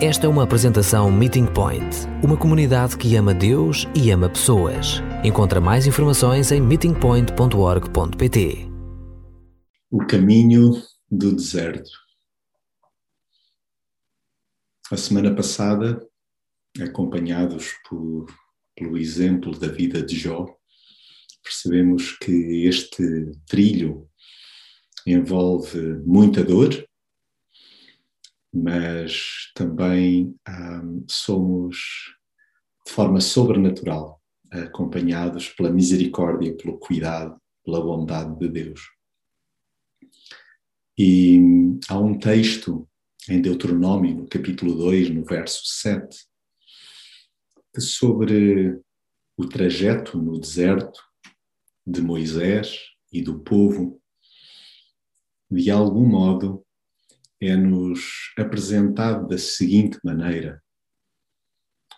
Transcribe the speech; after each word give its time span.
Esta 0.00 0.26
é 0.26 0.28
uma 0.28 0.44
apresentação 0.44 1.10
Meeting 1.10 1.46
Point, 1.46 2.06
uma 2.22 2.36
comunidade 2.36 2.96
que 2.96 3.16
ama 3.16 3.34
Deus 3.34 3.84
e 3.96 4.12
ama 4.12 4.30
pessoas. 4.30 5.02
Encontra 5.24 5.60
mais 5.60 5.88
informações 5.88 6.52
em 6.52 6.60
meetingpoint.org.pt. 6.60 8.68
O 9.90 9.98
caminho 10.06 10.80
do 11.10 11.34
deserto. 11.34 11.90
A 14.88 14.96
semana 14.96 15.34
passada, 15.34 16.00
acompanhados 16.80 17.72
por, 17.88 18.26
pelo 18.76 18.96
exemplo 18.96 19.50
da 19.58 19.66
vida 19.66 20.00
de 20.00 20.16
Jó, 20.16 20.46
percebemos 21.42 22.16
que 22.18 22.68
este 22.68 23.32
trilho 23.48 24.08
envolve 25.04 25.80
muita 26.06 26.44
dor, 26.44 26.88
mas 28.52 29.50
também 29.54 30.34
um, 30.48 31.04
somos 31.08 31.76
de 32.86 32.92
forma 32.92 33.20
sobrenatural 33.20 34.20
acompanhados 34.50 35.48
pela 35.50 35.70
misericórdia, 35.70 36.56
pelo 36.56 36.78
cuidado, 36.78 37.38
pela 37.64 37.82
bondade 37.82 38.38
de 38.38 38.48
Deus. 38.48 38.80
E 40.98 41.38
há 41.88 41.98
um 41.98 42.18
texto 42.18 42.88
em 43.28 43.40
Deuteronômio, 43.40 44.16
no 44.16 44.26
capítulo 44.26 44.74
2, 44.74 45.10
no 45.10 45.24
verso 45.24 45.60
7, 45.64 46.26
que 47.74 47.80
sobre 47.80 48.80
o 49.36 49.46
trajeto 49.46 50.18
no 50.18 50.40
deserto 50.40 51.00
de 51.86 52.00
Moisés 52.00 52.78
e 53.12 53.22
do 53.22 53.38
povo, 53.40 54.00
de 55.50 55.70
algum 55.70 56.06
modo 56.06 56.66
é-nos 57.40 58.32
apresentado 58.36 59.28
da 59.28 59.38
seguinte 59.38 59.98
maneira: 60.04 60.62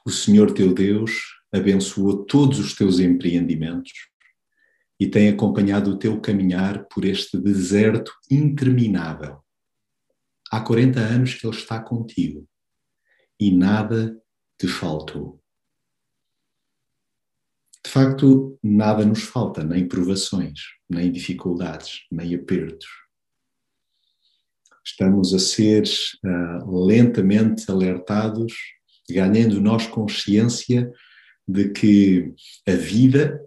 O 0.04 0.10
Senhor 0.10 0.52
teu 0.52 0.74
Deus 0.74 1.12
abençoou 1.52 2.24
todos 2.24 2.58
os 2.58 2.74
teus 2.74 2.98
empreendimentos 2.98 3.92
e 4.98 5.08
tem 5.08 5.28
acompanhado 5.28 5.92
o 5.92 5.98
teu 5.98 6.20
caminhar 6.20 6.86
por 6.86 7.04
este 7.04 7.38
deserto 7.38 8.12
interminável. 8.30 9.42
Há 10.50 10.60
40 10.60 11.00
anos 11.00 11.34
que 11.34 11.46
Ele 11.46 11.56
está 11.56 11.80
contigo 11.80 12.46
e 13.38 13.50
nada 13.50 14.20
te 14.58 14.68
faltou. 14.68 15.40
De 17.82 17.90
facto, 17.90 18.58
nada 18.62 19.06
nos 19.06 19.22
falta, 19.22 19.64
nem 19.64 19.88
provações, 19.88 20.60
nem 20.88 21.10
dificuldades, 21.10 22.06
nem 22.10 22.34
apertos 22.34 23.09
estamos 24.90 25.32
a 25.34 25.38
ser 25.38 25.84
uh, 26.24 26.86
lentamente 26.86 27.70
alertados, 27.70 28.52
ganhando 29.08 29.60
nós 29.60 29.86
consciência 29.86 30.90
de 31.46 31.70
que 31.70 32.32
a 32.66 32.72
vida 32.72 33.40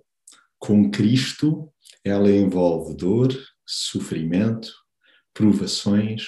com 0.59 0.89
Cristo 0.89 1.69
ela 2.03 2.29
envolve 2.29 2.95
dor, 2.95 3.33
sofrimento, 3.65 4.73
provações, 5.33 6.27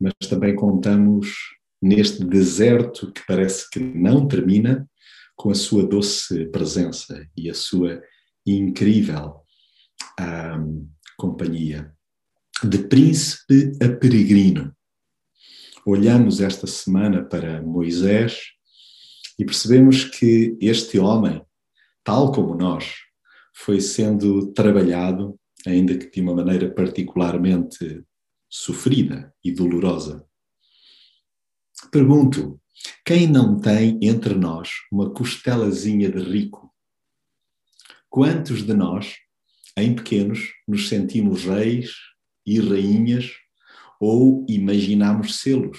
mas 0.00 0.12
também 0.28 0.54
contamos 0.54 1.32
neste 1.80 2.24
deserto 2.24 3.12
que 3.12 3.24
parece 3.26 3.68
que 3.70 3.78
não 3.78 4.26
termina 4.26 4.88
com 5.36 5.50
a 5.50 5.54
sua 5.54 5.86
doce 5.86 6.46
presença 6.46 7.28
e 7.36 7.50
a 7.50 7.54
sua 7.54 8.02
incrível 8.46 9.36
ah, 10.18 10.58
companhia 11.16 11.94
de 12.62 12.78
príncipe 12.78 13.72
a 13.82 13.88
peregrino. 13.88 14.74
Olhamos 15.84 16.40
esta 16.40 16.66
semana 16.66 17.24
para 17.24 17.60
Moisés 17.60 18.38
e 19.38 19.44
percebemos 19.44 20.04
que 20.04 20.56
este 20.60 20.98
homem, 20.98 21.44
tal 22.02 22.32
como 22.32 22.54
nós, 22.54 22.94
foi 23.52 23.80
sendo 23.80 24.52
trabalhado, 24.52 25.38
ainda 25.66 25.96
que 25.96 26.10
de 26.10 26.20
uma 26.20 26.34
maneira 26.34 26.70
particularmente 26.72 28.02
sofrida 28.48 29.34
e 29.44 29.52
dolorosa. 29.52 30.24
Pergunto: 31.90 32.60
quem 33.04 33.26
não 33.26 33.60
tem 33.60 33.98
entre 34.00 34.34
nós 34.34 34.70
uma 34.90 35.12
costelazinha 35.12 36.10
de 36.10 36.22
rico? 36.22 36.72
Quantos 38.08 38.62
de 38.62 38.72
nós, 38.74 39.16
em 39.76 39.94
pequenos, 39.94 40.52
nos 40.66 40.88
sentimos 40.88 41.44
reis 41.44 42.13
e 42.46 42.60
rainhas 42.60 43.30
ou 44.00 44.44
imaginamos 44.48 45.40
selos. 45.40 45.78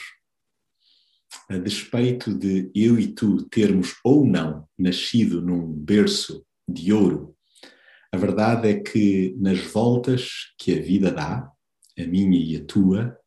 A 1.50 1.58
despeito 1.58 2.34
de 2.34 2.72
eu 2.74 3.00
e 3.00 3.08
tu 3.08 3.44
termos 3.50 3.96
ou 4.04 4.26
não 4.26 4.68
nascido 4.78 5.42
num 5.42 5.72
berço 5.72 6.46
de 6.68 6.92
ouro, 6.92 7.36
a 8.12 8.18
verdade 8.18 8.70
é 8.70 8.80
que 8.80 9.36
nas 9.38 9.60
voltas 9.60 10.54
que 10.58 10.74
a 10.74 10.82
vida 10.82 11.12
dá, 11.12 11.52
a 12.00 12.04
minha 12.08 12.40
e 12.40 12.56
a 12.56 12.64
tua, 12.64 13.18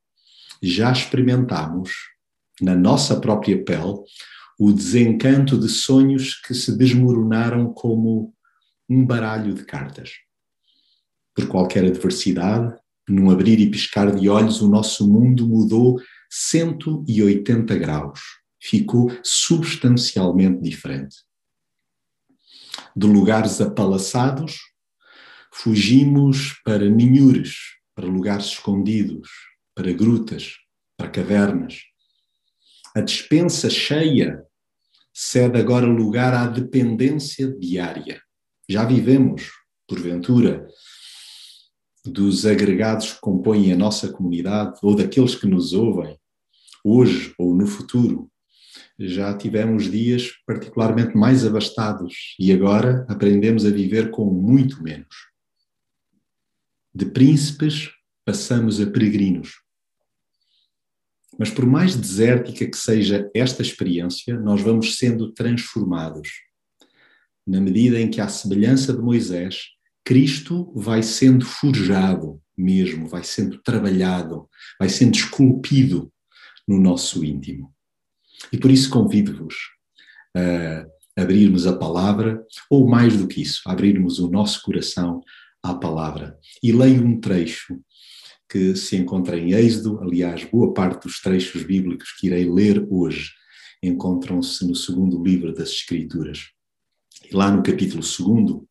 já 0.62 0.91
experimentamos 0.91 1.93
na 2.60 2.75
nossa 2.75 3.20
própria 3.20 3.62
pele 3.62 3.99
o 4.59 4.72
desencanto 4.72 5.59
de 5.59 5.69
sonhos 5.69 6.34
que 6.41 6.55
se 6.55 6.76
desmoronaram 6.76 7.72
como 7.72 8.34
um 8.88 9.06
baralho 9.06 9.55
de 9.55 9.65
cartas. 9.65 10.12
Por 11.34 11.47
qualquer 11.47 11.84
adversidade, 11.84 12.75
num 13.09 13.31
abrir 13.31 13.59
e 13.61 13.71
piscar 13.71 14.15
de 14.15 14.29
olhos, 14.29 14.61
o 14.61 14.69
nosso 14.69 15.11
mundo 15.11 15.47
mudou 15.47 16.01
180 16.31 17.77
graus. 17.77 18.21
Ficou 18.61 19.11
substancialmente 19.23 20.61
diferente. 20.61 21.17
De 22.95 23.07
lugares 23.07 23.61
apalaçados, 23.61 24.59
fugimos 25.53 26.61
para 26.65 26.89
ninhures, 26.89 27.57
para 27.95 28.07
lugares 28.07 28.47
escondidos, 28.47 29.29
para 29.75 29.93
grutas, 29.93 30.57
para 30.97 31.09
cavernas. 31.09 31.83
A 32.95 33.01
despensa 33.01 33.71
cheia 33.71 34.43
cede 35.15 35.59
agora 35.59 35.87
lugar 35.87 36.33
à 36.33 36.47
dependência 36.47 37.49
diária. 37.59 38.21
Já 38.69 38.85
vivemos, 38.85 39.51
porventura, 39.87 40.69
dos 42.09 42.47
agregados 42.47 43.13
que 43.13 43.21
compõem 43.21 43.73
a 43.73 43.77
nossa 43.77 44.13
comunidade 44.13 44.79
ou 44.83 44.95
daqueles 44.95 45.35
que 45.35 45.47
nos 45.47 45.73
ouvem, 45.73 46.19
hoje 46.85 47.35
ou 47.39 47.55
no 47.55 47.67
futuro, 47.67 48.31
já 48.99 49.37
tivemos 49.37 49.91
dias 49.91 50.33
particularmente 50.45 51.17
mais 51.17 51.47
abastados 51.47 52.35
e 52.39 52.53
agora 52.53 53.07
aprendemos 53.09 53.65
a 53.65 53.71
viver 53.71 54.11
com 54.11 54.25
muito 54.25 54.83
menos. 54.83 55.15
De 56.93 57.07
príncipes 57.07 57.91
passamos 58.25 58.81
a 58.81 58.87
peregrinos. 58.87 59.61
Mas 61.39 61.51
por 61.51 61.65
mais 61.65 61.95
desértica 61.95 62.67
que 62.67 62.77
seja 62.77 63.31
esta 63.33 63.63
experiência, 63.63 64.39
nós 64.41 64.61
vamos 64.61 64.97
sendo 64.97 65.33
transformados. 65.33 66.29
Na 67.47 67.61
medida 67.61 68.01
em 68.01 68.11
que, 68.11 68.21
à 68.21 68.27
semelhança 68.27 68.93
de 68.93 69.01
Moisés, 69.01 69.78
Cristo 70.09 70.73
vai 70.75 71.03
sendo 71.03 71.45
forjado 71.45 72.41
mesmo, 72.57 73.07
vai 73.07 73.23
sendo 73.23 73.59
trabalhado, 73.59 74.49
vai 74.79 74.89
sendo 74.89 75.15
esculpido 75.15 76.11
no 76.67 76.81
nosso 76.81 77.23
íntimo. 77.23 77.75
E 78.51 78.57
por 78.57 78.71
isso 78.71 78.89
convido-vos 78.89 79.55
a 80.35 81.21
abrirmos 81.21 81.67
a 81.67 81.77
palavra, 81.77 82.43
ou 82.71 82.89
mais 82.89 83.19
do 83.19 83.29
que 83.29 83.43
isso, 83.43 83.61
abrirmos 83.67 84.19
o 84.19 84.31
nosso 84.31 84.63
coração 84.63 85.21
à 85.63 85.75
palavra. 85.75 86.39
E 86.63 86.73
leio 86.73 87.05
um 87.05 87.21
trecho 87.21 87.79
que 88.51 88.75
se 88.77 88.97
encontra 88.97 89.39
em 89.39 89.53
Êxodo, 89.53 90.01
aliás, 90.01 90.43
boa 90.43 90.73
parte 90.73 91.03
dos 91.03 91.21
trechos 91.21 91.65
bíblicos 91.65 92.13
que 92.13 92.29
irei 92.29 92.51
ler 92.51 92.83
hoje 92.89 93.33
encontram-se 93.82 94.67
no 94.67 94.75
segundo 94.75 95.23
livro 95.23 95.53
das 95.53 95.69
Escrituras. 95.69 96.47
E 97.31 97.37
lá 97.37 97.50
no 97.50 97.62
capítulo 97.62 98.03
segundo, 98.03 98.67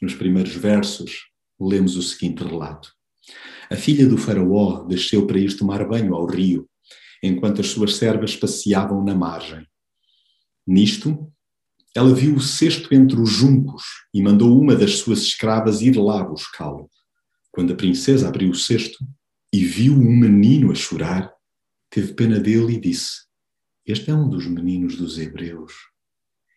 nos 0.00 0.14
primeiros 0.14 0.54
versos, 0.54 1.28
lemos 1.60 1.96
o 1.96 2.02
seguinte 2.02 2.42
relato. 2.42 2.92
A 3.70 3.76
filha 3.76 4.06
do 4.06 4.16
faraó 4.16 4.84
desceu 4.84 5.26
para 5.26 5.38
ir 5.38 5.56
tomar 5.56 5.86
banho 5.86 6.14
ao 6.14 6.26
rio, 6.26 6.68
enquanto 7.22 7.60
as 7.60 7.68
suas 7.68 7.96
servas 7.96 8.34
passeavam 8.34 9.04
na 9.04 9.14
margem. 9.14 9.66
Nisto, 10.66 11.30
ela 11.94 12.14
viu 12.14 12.36
o 12.36 12.40
cesto 12.40 12.94
entre 12.94 13.20
os 13.20 13.30
juncos 13.30 13.82
e 14.14 14.22
mandou 14.22 14.58
uma 14.58 14.76
das 14.76 14.98
suas 14.98 15.20
escravas 15.22 15.80
ir 15.82 15.96
lá 15.96 16.22
buscá-lo. 16.22 16.88
Quando 17.50 17.72
a 17.72 17.76
princesa 17.76 18.28
abriu 18.28 18.50
o 18.50 18.54
cesto 18.54 19.04
e 19.52 19.64
viu 19.64 19.92
um 19.92 20.16
menino 20.16 20.70
a 20.70 20.74
chorar, 20.74 21.32
teve 21.90 22.14
pena 22.14 22.38
dele 22.38 22.74
e 22.74 22.80
disse: 22.80 23.24
Este 23.84 24.10
é 24.10 24.14
um 24.14 24.28
dos 24.28 24.46
meninos 24.46 24.96
dos 24.96 25.18
hebreus. 25.18 25.72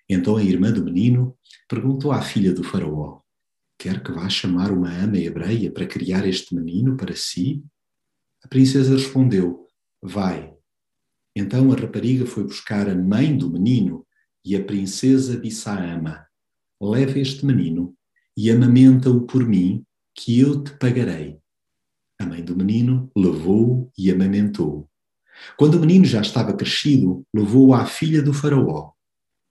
Então 0.07 0.37
a 0.37 0.43
irmã 0.43 0.71
do 0.71 0.83
menino 0.83 1.35
perguntou 1.67 2.11
à 2.11 2.21
filha 2.21 2.53
do 2.53 2.63
faraó: 2.63 3.22
Quer 3.83 4.01
que 4.01 4.13
vá 4.13 4.29
chamar 4.29 4.71
uma 4.71 4.89
ama 4.89 5.17
hebreia 5.17 5.69
para 5.69 5.85
criar 5.85 6.25
este 6.25 6.55
menino 6.55 6.95
para 6.95 7.13
si? 7.17 7.61
A 8.41 8.47
princesa 8.47 8.93
respondeu: 8.93 9.67
Vai. 10.01 10.53
Então 11.35 11.69
a 11.69 11.75
rapariga 11.75 12.25
foi 12.25 12.45
buscar 12.45 12.87
a 12.87 12.95
mãe 12.95 13.37
do 13.37 13.51
menino 13.51 14.07
e 14.45 14.55
a 14.55 14.63
princesa 14.63 15.37
disse 15.37 15.67
à 15.67 15.73
ama: 15.73 16.25
Leva 16.81 17.19
este 17.19 17.45
menino 17.45 17.93
e 18.37 18.49
amamenta-o 18.49 19.27
por 19.27 19.45
mim, 19.45 19.85
que 20.15 20.39
eu 20.39 20.63
te 20.63 20.71
pagarei. 20.77 21.37
A 22.17 22.25
mãe 22.25 22.41
do 22.41 22.55
menino 22.55 23.11
levou-o 23.13 23.91
e 23.97 24.09
amamentou-o. 24.09 24.89
Quando 25.57 25.75
o 25.75 25.81
menino 25.81 26.05
já 26.05 26.21
estava 26.21 26.53
crescido, 26.53 27.27
levou-o 27.35 27.73
à 27.73 27.85
filha 27.85 28.23
do 28.23 28.33
faraó, 28.33 28.93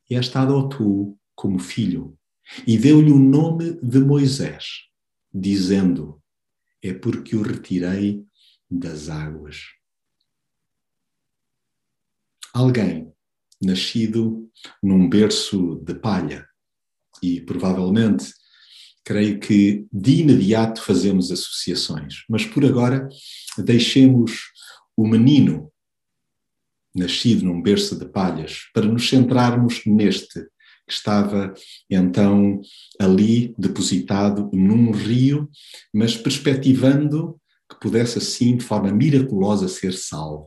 e 0.08 0.14
esta 0.14 0.40
adotou-o 0.40 1.18
como 1.34 1.58
filho, 1.58 2.16
e 2.66 2.76
deu-lhe 2.76 3.10
o 3.10 3.18
nome 3.18 3.78
de 3.82 3.98
Moisés, 3.98 4.82
dizendo: 5.32 6.22
É 6.82 6.92
porque 6.92 7.36
o 7.36 7.42
retirei 7.42 8.24
das 8.70 9.08
águas. 9.08 9.60
Alguém 12.52 13.12
nascido 13.60 14.50
num 14.82 15.08
berço 15.08 15.76
de 15.84 15.94
palha, 15.94 16.46
e 17.22 17.40
provavelmente 17.40 18.32
creio 19.04 19.38
que 19.40 19.86
de 19.92 20.20
imediato 20.20 20.82
fazemos 20.82 21.30
associações, 21.30 22.24
mas 22.28 22.44
por 22.44 22.64
agora 22.64 23.08
deixemos 23.58 24.50
o 24.96 25.06
menino 25.06 25.72
nascido 26.94 27.44
num 27.44 27.62
berço 27.62 27.98
de 27.98 28.06
palhas 28.06 28.70
para 28.74 28.86
nos 28.86 29.08
centrarmos 29.08 29.82
neste 29.86 30.46
que 30.86 30.92
estava 30.92 31.54
então 31.90 32.60
ali 33.00 33.54
depositado 33.58 34.50
num 34.52 34.90
rio, 34.90 35.48
mas 35.92 36.16
perspectivando 36.16 37.40
que 37.68 37.80
pudesse 37.80 38.18
assim 38.18 38.56
de 38.56 38.64
forma 38.64 38.92
miraculosa 38.92 39.68
ser 39.68 39.92
salvo. 39.92 40.46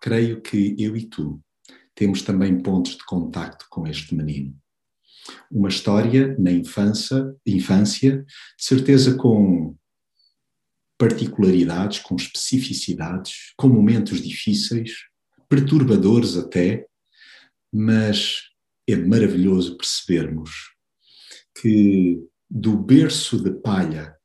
Creio 0.00 0.40
que 0.40 0.74
eu 0.78 0.96
e 0.96 1.06
tu 1.06 1.40
temos 1.94 2.22
também 2.22 2.60
pontos 2.60 2.96
de 2.96 3.04
contacto 3.04 3.66
com 3.70 3.86
este 3.86 4.14
menino. 4.14 4.54
Uma 5.50 5.68
história 5.68 6.36
na 6.38 6.52
infância, 6.52 7.34
infância, 7.44 8.22
de 8.22 8.64
certeza 8.64 9.16
com 9.16 9.74
particularidades, 10.98 12.00
com 12.00 12.14
especificidades, 12.16 13.52
com 13.56 13.68
momentos 13.68 14.20
difíceis, 14.22 14.92
perturbadores 15.48 16.36
até, 16.36 16.86
mas 17.72 18.45
é 18.88 18.96
maravilhoso 18.96 19.76
percebermos 19.76 20.50
que 21.60 22.20
do 22.48 22.76
berço 22.76 23.42
de 23.42 23.50
palha 23.50 24.16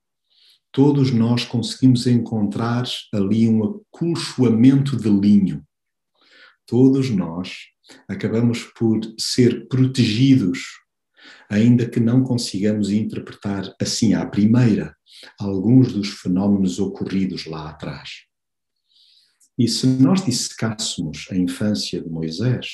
todos 0.71 1.11
nós 1.11 1.43
conseguimos 1.43 2.07
encontrar 2.07 2.85
ali 3.13 3.47
um 3.47 3.63
acolchoamento 3.63 4.95
de 4.95 5.09
linho. 5.09 5.65
Todos 6.65 7.09
nós 7.09 7.57
acabamos 8.07 8.63
por 8.77 8.99
ser 9.19 9.67
protegidos, 9.67 10.59
ainda 11.49 11.89
que 11.89 11.99
não 11.99 12.23
consigamos 12.23 12.89
interpretar 12.89 13.75
assim 13.81 14.13
à 14.13 14.25
primeira 14.25 14.95
alguns 15.37 15.91
dos 15.91 16.09
fenómenos 16.09 16.79
ocorridos 16.79 17.45
lá 17.45 17.69
atrás. 17.69 18.09
E 19.57 19.67
se 19.67 19.85
nós 19.85 20.23
dissecássemos 20.23 21.27
a 21.29 21.35
infância 21.35 22.01
de 22.01 22.09
Moisés, 22.09 22.67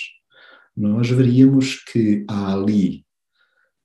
nós 0.77 1.09
veríamos 1.09 1.83
que 1.83 2.23
há 2.29 2.53
ali 2.53 3.07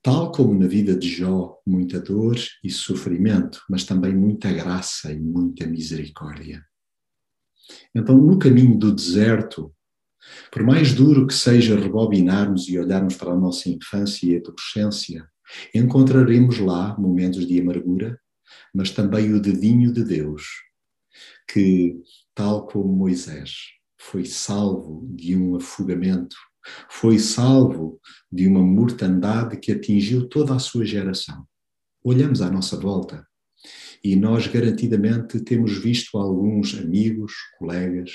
Tal 0.03 0.33
como 0.33 0.53
na 0.53 0.67
vida 0.67 0.93
de 0.93 1.07
Jó, 1.07 1.61
muita 1.65 1.97
dor 1.97 2.35
e 2.61 2.69
sofrimento, 2.69 3.63
mas 3.69 3.85
também 3.85 4.13
muita 4.13 4.51
graça 4.51 5.13
e 5.13 5.17
muita 5.17 5.65
misericórdia. 5.65 6.61
Então, 7.95 8.17
no 8.17 8.37
caminho 8.37 8.77
do 8.77 8.93
deserto, 8.93 9.73
por 10.51 10.61
mais 10.61 10.93
duro 10.93 11.25
que 11.25 11.33
seja 11.33 11.79
rebobinarmos 11.79 12.67
e 12.67 12.77
olharmos 12.77 13.15
para 13.15 13.31
a 13.31 13.39
nossa 13.39 13.69
infância 13.69 14.25
e 14.25 14.35
adolescência, 14.35 15.25
encontraremos 15.73 16.59
lá 16.59 16.99
momentos 16.99 17.47
de 17.47 17.61
amargura, 17.61 18.19
mas 18.75 18.91
também 18.91 19.33
o 19.33 19.39
dedinho 19.39 19.93
de 19.93 20.03
Deus, 20.03 20.43
que, 21.49 21.95
tal 22.35 22.67
como 22.67 22.91
Moisés, 22.93 23.53
foi 23.97 24.25
salvo 24.25 25.07
de 25.15 25.33
um 25.33 25.55
afogamento 25.55 26.35
foi 26.89 27.19
salvo 27.19 27.99
de 28.31 28.47
uma 28.47 28.61
mortandade 28.61 29.57
que 29.57 29.71
atingiu 29.71 30.27
toda 30.27 30.55
a 30.55 30.59
sua 30.59 30.85
geração. 30.85 31.45
Olhamos 32.03 32.41
à 32.41 32.49
nossa 32.49 32.77
volta 32.77 33.25
e 34.03 34.15
nós 34.15 34.47
garantidamente 34.47 35.39
temos 35.39 35.77
visto 35.77 36.17
alguns 36.17 36.77
amigos, 36.77 37.33
colegas, 37.57 38.11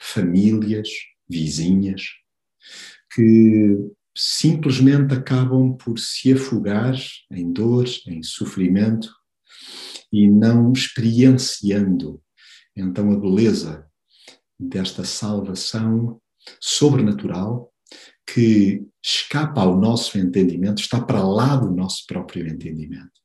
famílias, 0.00 0.88
vizinhas, 1.28 2.02
que 3.14 3.78
simplesmente 4.16 5.14
acabam 5.14 5.76
por 5.76 5.98
se 5.98 6.32
afogar 6.32 6.94
em 7.30 7.52
dor, 7.52 7.86
em 8.06 8.22
sofrimento 8.22 9.10
e 10.12 10.28
não 10.28 10.72
experienciando 10.72 12.22
então 12.76 13.12
a 13.12 13.18
beleza 13.18 13.86
desta 14.58 15.04
salvação 15.04 16.20
sobrenatural 16.60 17.71
que 18.32 18.86
escapa 19.04 19.60
ao 19.60 19.78
nosso 19.78 20.16
entendimento, 20.16 20.80
está 20.80 21.00
para 21.00 21.22
lá 21.22 21.54
do 21.54 21.70
nosso 21.70 22.06
próprio 22.06 22.46
entendimento. 22.46 23.20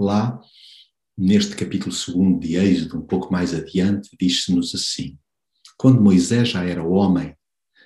Lá, 0.00 0.40
neste 1.16 1.54
capítulo 1.54 1.94
2 1.94 2.40
de 2.40 2.56
Êxodo, 2.56 2.98
um 2.98 3.06
pouco 3.06 3.30
mais 3.30 3.52
adiante, 3.52 4.16
diz-se-nos 4.18 4.74
assim: 4.74 5.18
Quando 5.76 6.00
Moisés 6.00 6.48
já 6.48 6.64
era 6.64 6.82
homem, 6.82 7.36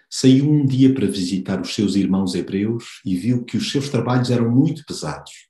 saiu 0.08 0.49
um 0.49 0.64
dia 0.64 0.94
para 0.94 1.06
visitar 1.06 1.61
os 1.61 1.75
seus 1.75 1.97
irmãos 1.97 2.35
hebreus 2.37 3.00
e 3.05 3.17
viu 3.17 3.44
que 3.44 3.56
os 3.56 3.73
seus 3.73 3.88
trabalhos 3.88 4.31
eram 4.31 4.49
muito 4.49 4.85
pesados. 4.85 5.49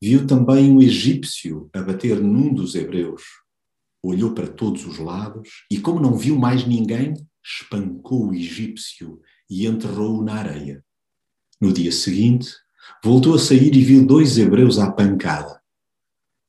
Viu 0.00 0.26
também 0.26 0.70
um 0.70 0.80
egípcio 0.80 1.68
abater 1.74 2.20
num 2.20 2.52
dos 2.52 2.74
hebreus. 2.74 3.22
Olhou 4.02 4.32
para 4.32 4.46
todos 4.46 4.86
os 4.86 4.98
lados 4.98 5.66
e, 5.70 5.80
como 5.80 6.00
não 6.00 6.16
viu 6.16 6.38
mais 6.38 6.66
ninguém, 6.66 7.14
espancou 7.46 8.28
o 8.28 8.34
egípcio 8.34 9.20
e 9.48 9.66
enterrou-o 9.66 10.24
na 10.24 10.34
areia. 10.34 10.84
No 11.60 11.72
dia 11.72 11.92
seguinte, 11.92 12.52
voltou 13.02 13.36
a 13.36 13.38
sair 13.38 13.74
e 13.74 13.84
viu 13.84 14.04
dois 14.04 14.36
hebreus 14.36 14.80
à 14.80 14.90
pancada. 14.90 15.62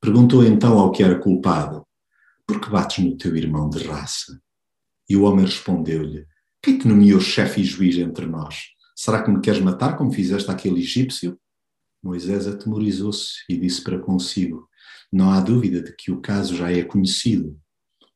Perguntou 0.00 0.44
então 0.44 0.76
ao 0.76 0.90
que 0.90 1.02
era 1.02 1.18
culpado: 1.18 1.86
Por 2.44 2.60
que 2.60 2.68
bates 2.68 3.04
no 3.04 3.16
teu 3.16 3.36
irmão 3.36 3.70
de 3.70 3.86
raça? 3.86 4.40
E 5.08 5.16
o 5.16 5.22
homem 5.22 5.46
respondeu-lhe: 5.46 6.26
Quem 6.60 6.78
te 6.78 6.88
nomeou 6.88 7.20
chefe 7.20 7.60
e 7.60 7.64
juiz 7.64 7.96
entre 7.96 8.26
nós? 8.26 8.56
Será 8.96 9.22
que 9.22 9.30
me 9.30 9.40
queres 9.40 9.60
matar 9.60 9.96
como 9.96 10.12
fizeste 10.12 10.50
aquele 10.50 10.80
egípcio? 10.80 11.38
Moisés 12.02 12.46
atemorizou-se 12.48 13.44
e 13.48 13.56
disse 13.56 13.82
para 13.82 14.00
consigo: 14.00 14.68
Não 15.12 15.30
há 15.30 15.40
dúvida 15.40 15.80
de 15.80 15.94
que 15.94 16.10
o 16.10 16.20
caso 16.20 16.56
já 16.56 16.72
é 16.72 16.82
conhecido. 16.82 17.56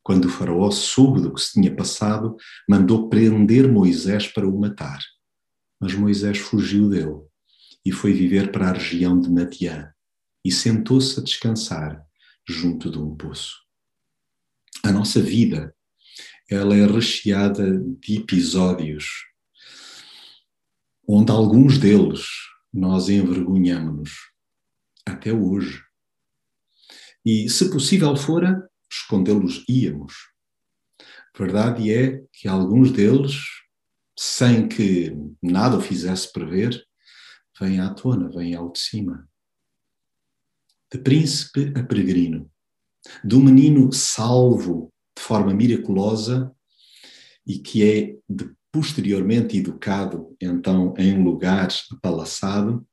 Quando 0.02 0.24
o 0.24 0.28
faraó 0.28 0.70
soube 0.70 1.20
do 1.20 1.32
que 1.32 1.40
se 1.40 1.52
tinha 1.52 1.74
passado, 1.74 2.36
mandou 2.68 3.08
prender 3.08 3.70
Moisés 3.70 4.26
para 4.26 4.46
o 4.46 4.58
matar. 4.58 5.00
Mas 5.80 5.94
Moisés 5.94 6.38
fugiu 6.38 6.88
dele 6.88 7.20
e 7.84 7.92
foi 7.92 8.12
viver 8.12 8.50
para 8.50 8.70
a 8.70 8.72
região 8.72 9.20
de 9.20 9.30
Madiã 9.30 9.92
e 10.44 10.50
sentou-se 10.50 11.18
a 11.18 11.22
descansar 11.22 12.04
junto 12.48 12.90
de 12.90 12.98
um 12.98 13.14
poço. 13.14 13.56
A 14.84 14.90
nossa 14.90 15.20
vida, 15.20 15.74
ela 16.50 16.76
é 16.76 16.84
recheada 16.84 17.78
de 18.00 18.16
episódios 18.16 19.06
onde 21.06 21.30
alguns 21.30 21.78
deles 21.78 22.26
nós 22.72 23.08
envergonhamos-nos 23.08 24.10
até 25.06 25.32
hoje. 25.32 25.82
E 27.24 27.48
se 27.48 27.70
possível 27.70 28.16
fora, 28.16 28.68
escondê-los 28.92 29.64
íamos. 29.68 30.12
Verdade 31.36 31.90
é 31.90 32.22
que 32.32 32.46
alguns 32.46 32.92
deles, 32.92 33.40
sem 34.18 34.68
que 34.68 35.16
nada 35.42 35.78
o 35.78 35.80
fizesse 35.80 36.30
prever, 36.30 36.84
vêm 37.58 37.80
à 37.80 37.92
tona, 37.94 38.30
vêm 38.30 38.54
ao 38.54 38.70
de 38.70 38.78
cima. 38.78 39.28
De 40.92 40.98
príncipe 40.98 41.72
a 41.74 41.82
peregrino, 41.82 42.50
do 43.24 43.40
menino 43.40 43.90
salvo 43.92 44.92
de 45.16 45.22
forma 45.22 45.54
miraculosa 45.54 46.54
e 47.46 47.58
que 47.58 47.82
é 47.82 48.18
de, 48.28 48.54
posteriormente 48.70 49.56
educado 49.56 50.36
então 50.40 50.94
em 50.98 51.22
lugar 51.22 51.68
apalaçado, 51.90 52.86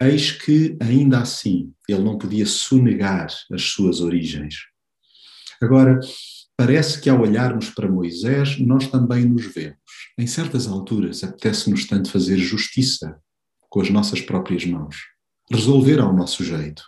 eis 0.00 0.32
que 0.32 0.76
ainda 0.80 1.20
assim 1.20 1.72
ele 1.88 2.02
não 2.02 2.18
podia 2.18 2.46
sonegar 2.46 3.28
as 3.52 3.62
suas 3.62 4.00
origens. 4.00 4.69
Agora, 5.60 6.00
parece 6.56 7.00
que 7.00 7.10
ao 7.10 7.20
olharmos 7.20 7.70
para 7.70 7.90
Moisés, 7.90 8.58
nós 8.58 8.86
também 8.86 9.24
nos 9.24 9.46
vemos. 9.46 9.78
Em 10.18 10.26
certas 10.26 10.66
alturas, 10.66 11.22
apetece-nos 11.22 11.86
tanto 11.86 12.10
fazer 12.10 12.38
justiça 12.38 13.20
com 13.68 13.80
as 13.80 13.90
nossas 13.90 14.20
próprias 14.20 14.64
mãos, 14.64 14.96
resolver 15.50 16.00
ao 16.00 16.12
nosso 16.12 16.44
jeito. 16.44 16.82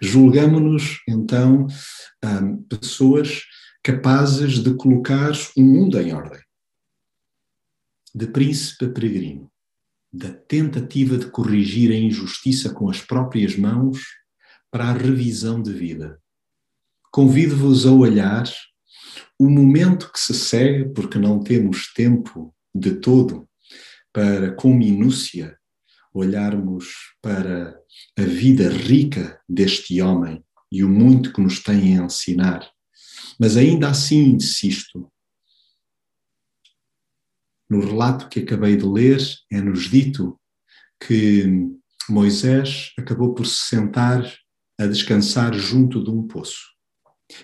Julgamos-nos, 0.00 1.00
então, 1.08 1.66
um, 2.24 2.62
pessoas 2.64 3.42
capazes 3.82 4.62
de 4.62 4.74
colocar 4.74 5.32
um 5.56 5.64
mundo 5.64 6.00
em 6.00 6.12
ordem. 6.12 6.40
De 8.14 8.26
príncipe 8.26 8.84
a 8.84 8.90
peregrino, 8.90 9.50
da 10.12 10.30
tentativa 10.30 11.16
de 11.16 11.26
corrigir 11.26 11.90
a 11.90 11.96
injustiça 11.96 12.72
com 12.72 12.88
as 12.88 13.00
próprias 13.00 13.56
mãos 13.56 13.98
para 14.70 14.84
a 14.84 14.92
revisão 14.92 15.60
de 15.60 15.72
vida. 15.72 16.21
Convido-vos 17.12 17.84
a 17.84 17.92
olhar 17.92 18.44
o 19.38 19.46
momento 19.46 20.10
que 20.10 20.18
se 20.18 20.32
segue, 20.32 20.88
porque 20.94 21.18
não 21.18 21.42
temos 21.42 21.92
tempo 21.92 22.54
de 22.74 22.94
todo 22.94 23.46
para, 24.10 24.52
com 24.54 24.74
minúcia, 24.74 25.58
olharmos 26.14 26.86
para 27.20 27.78
a 28.18 28.22
vida 28.22 28.70
rica 28.70 29.38
deste 29.46 30.00
homem 30.00 30.42
e 30.70 30.82
o 30.82 30.88
muito 30.88 31.34
que 31.34 31.42
nos 31.42 31.62
tem 31.62 31.98
a 31.98 32.04
ensinar. 32.04 32.66
Mas 33.38 33.58
ainda 33.58 33.90
assim 33.90 34.30
insisto. 34.30 35.12
No 37.68 37.80
relato 37.80 38.30
que 38.30 38.40
acabei 38.40 38.74
de 38.74 38.86
ler, 38.86 39.20
é-nos 39.50 39.90
dito 39.90 40.40
que 40.98 41.44
Moisés 42.08 42.92
acabou 42.98 43.34
por 43.34 43.46
se 43.46 43.68
sentar 43.68 44.24
a 44.80 44.86
descansar 44.86 45.52
junto 45.52 46.02
de 46.02 46.10
um 46.10 46.26
poço. 46.26 46.71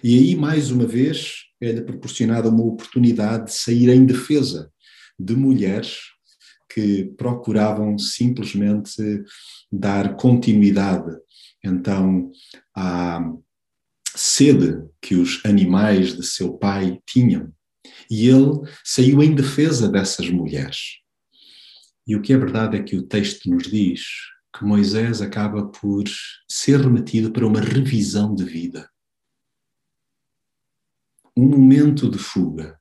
E 0.03 0.19
aí, 0.19 0.37
mais 0.37 0.71
uma 0.71 0.87
vez, 0.87 1.45
é-lhe 1.61 1.83
proporcionada 1.83 2.49
uma 2.49 2.65
oportunidade 2.65 3.47
de 3.47 3.55
sair 3.55 3.89
em 3.89 4.05
defesa 4.05 4.71
de 5.19 5.35
mulheres 5.35 5.99
que 6.73 7.05
procuravam 7.17 7.99
simplesmente 7.99 9.23
dar 9.73 10.17
continuidade 10.17 11.17
então 11.65 12.31
à 12.75 13.21
sede 14.15 14.85
que 15.01 15.15
os 15.15 15.45
animais 15.45 16.17
de 16.17 16.25
seu 16.25 16.55
pai 16.55 17.01
tinham. 17.07 17.53
E 18.11 18.29
ele 18.29 18.53
saiu 18.85 19.23
em 19.23 19.35
defesa 19.35 19.89
dessas 19.89 20.29
mulheres. 20.31 20.99
E 22.07 22.17
o 22.17 22.23
que 22.23 22.33
é 22.33 22.39
verdade 22.39 22.77
é 22.77 22.83
que 22.83 22.97
o 22.97 23.03
texto 23.03 23.51
nos 23.51 23.65
diz 23.65 24.03
que 24.57 24.65
Moisés 24.65 25.21
acaba 25.21 25.67
por 25.67 26.05
ser 26.51 26.81
remetido 26.81 27.31
para 27.31 27.47
uma 27.47 27.61
revisão 27.61 28.35
de 28.35 28.45
vida. 28.45 28.89
Um 31.39 31.47
momento 31.51 32.11
de 32.11 32.19
fuga, 32.19 32.77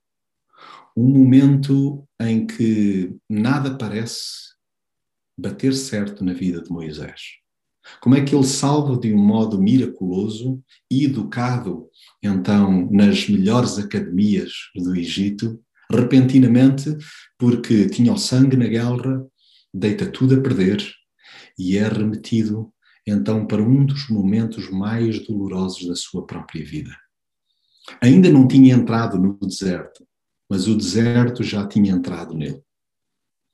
um 0.98 1.08
momento 1.08 2.04
em 2.20 2.48
que 2.48 3.16
nada 3.30 3.78
parece 3.78 4.56
bater 5.38 5.76
certo 5.76 6.26
na 6.26 6.34
vida 6.34 6.64
de 6.64 6.72
Moisés. 6.72 7.22
Como 8.02 8.16
é 8.16 8.26
que 8.26 8.34
ele 8.34 8.48
salva 8.48 9.00
de 9.00 9.14
um 9.14 9.24
modo 9.24 9.62
miraculoso 9.62 10.60
e 10.90 11.06
educado, 11.06 11.88
então, 12.24 12.90
nas 12.90 13.30
melhores 13.30 13.78
academias 13.78 14.52
do 14.76 14.96
Egito, 14.96 15.64
repentinamente, 15.92 16.98
porque 17.38 17.88
tinha 17.88 18.12
o 18.12 18.18
sangue 18.18 18.58
na 18.58 18.66
guerra, 18.66 19.24
deita 19.72 20.12
tudo 20.12 20.34
a 20.34 20.42
perder 20.42 20.84
e 21.60 21.78
é 21.78 21.88
remetido, 21.88 22.74
então, 23.06 23.46
para 23.46 23.62
um 23.62 23.86
dos 23.86 24.10
momentos 24.10 24.68
mais 24.72 25.28
dolorosos 25.28 25.88
da 25.88 25.96
sua 25.96 26.26
própria 26.26 26.66
vida. 26.66 26.90
Ainda 28.02 28.30
não 28.30 28.48
tinha 28.48 28.74
entrado 28.74 29.18
no 29.18 29.38
deserto, 29.40 30.06
mas 30.50 30.68
o 30.68 30.76
deserto 30.76 31.44
já 31.44 31.68
tinha 31.68 31.92
entrado 31.92 32.34
nele. 32.34 32.62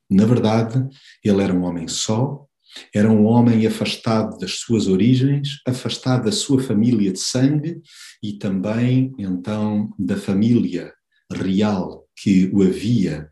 Na 0.10 0.26
verdade, 0.26 0.88
ele 1.24 1.42
era 1.42 1.54
um 1.54 1.64
homem 1.64 1.88
só, 1.88 2.46
era 2.94 3.10
um 3.10 3.26
homem 3.26 3.66
afastado 3.66 4.38
das 4.38 4.60
suas 4.60 4.88
origens, 4.88 5.62
afastado 5.68 6.26
da 6.26 6.32
sua 6.32 6.62
família 6.62 7.12
de 7.12 7.20
sangue 7.20 7.82
e 8.22 8.34
também, 8.34 9.14
então, 9.18 9.94
da 9.98 10.18
família 10.18 10.94
real 11.32 12.08
que 12.16 12.50
o 12.54 12.62
havia 12.62 13.30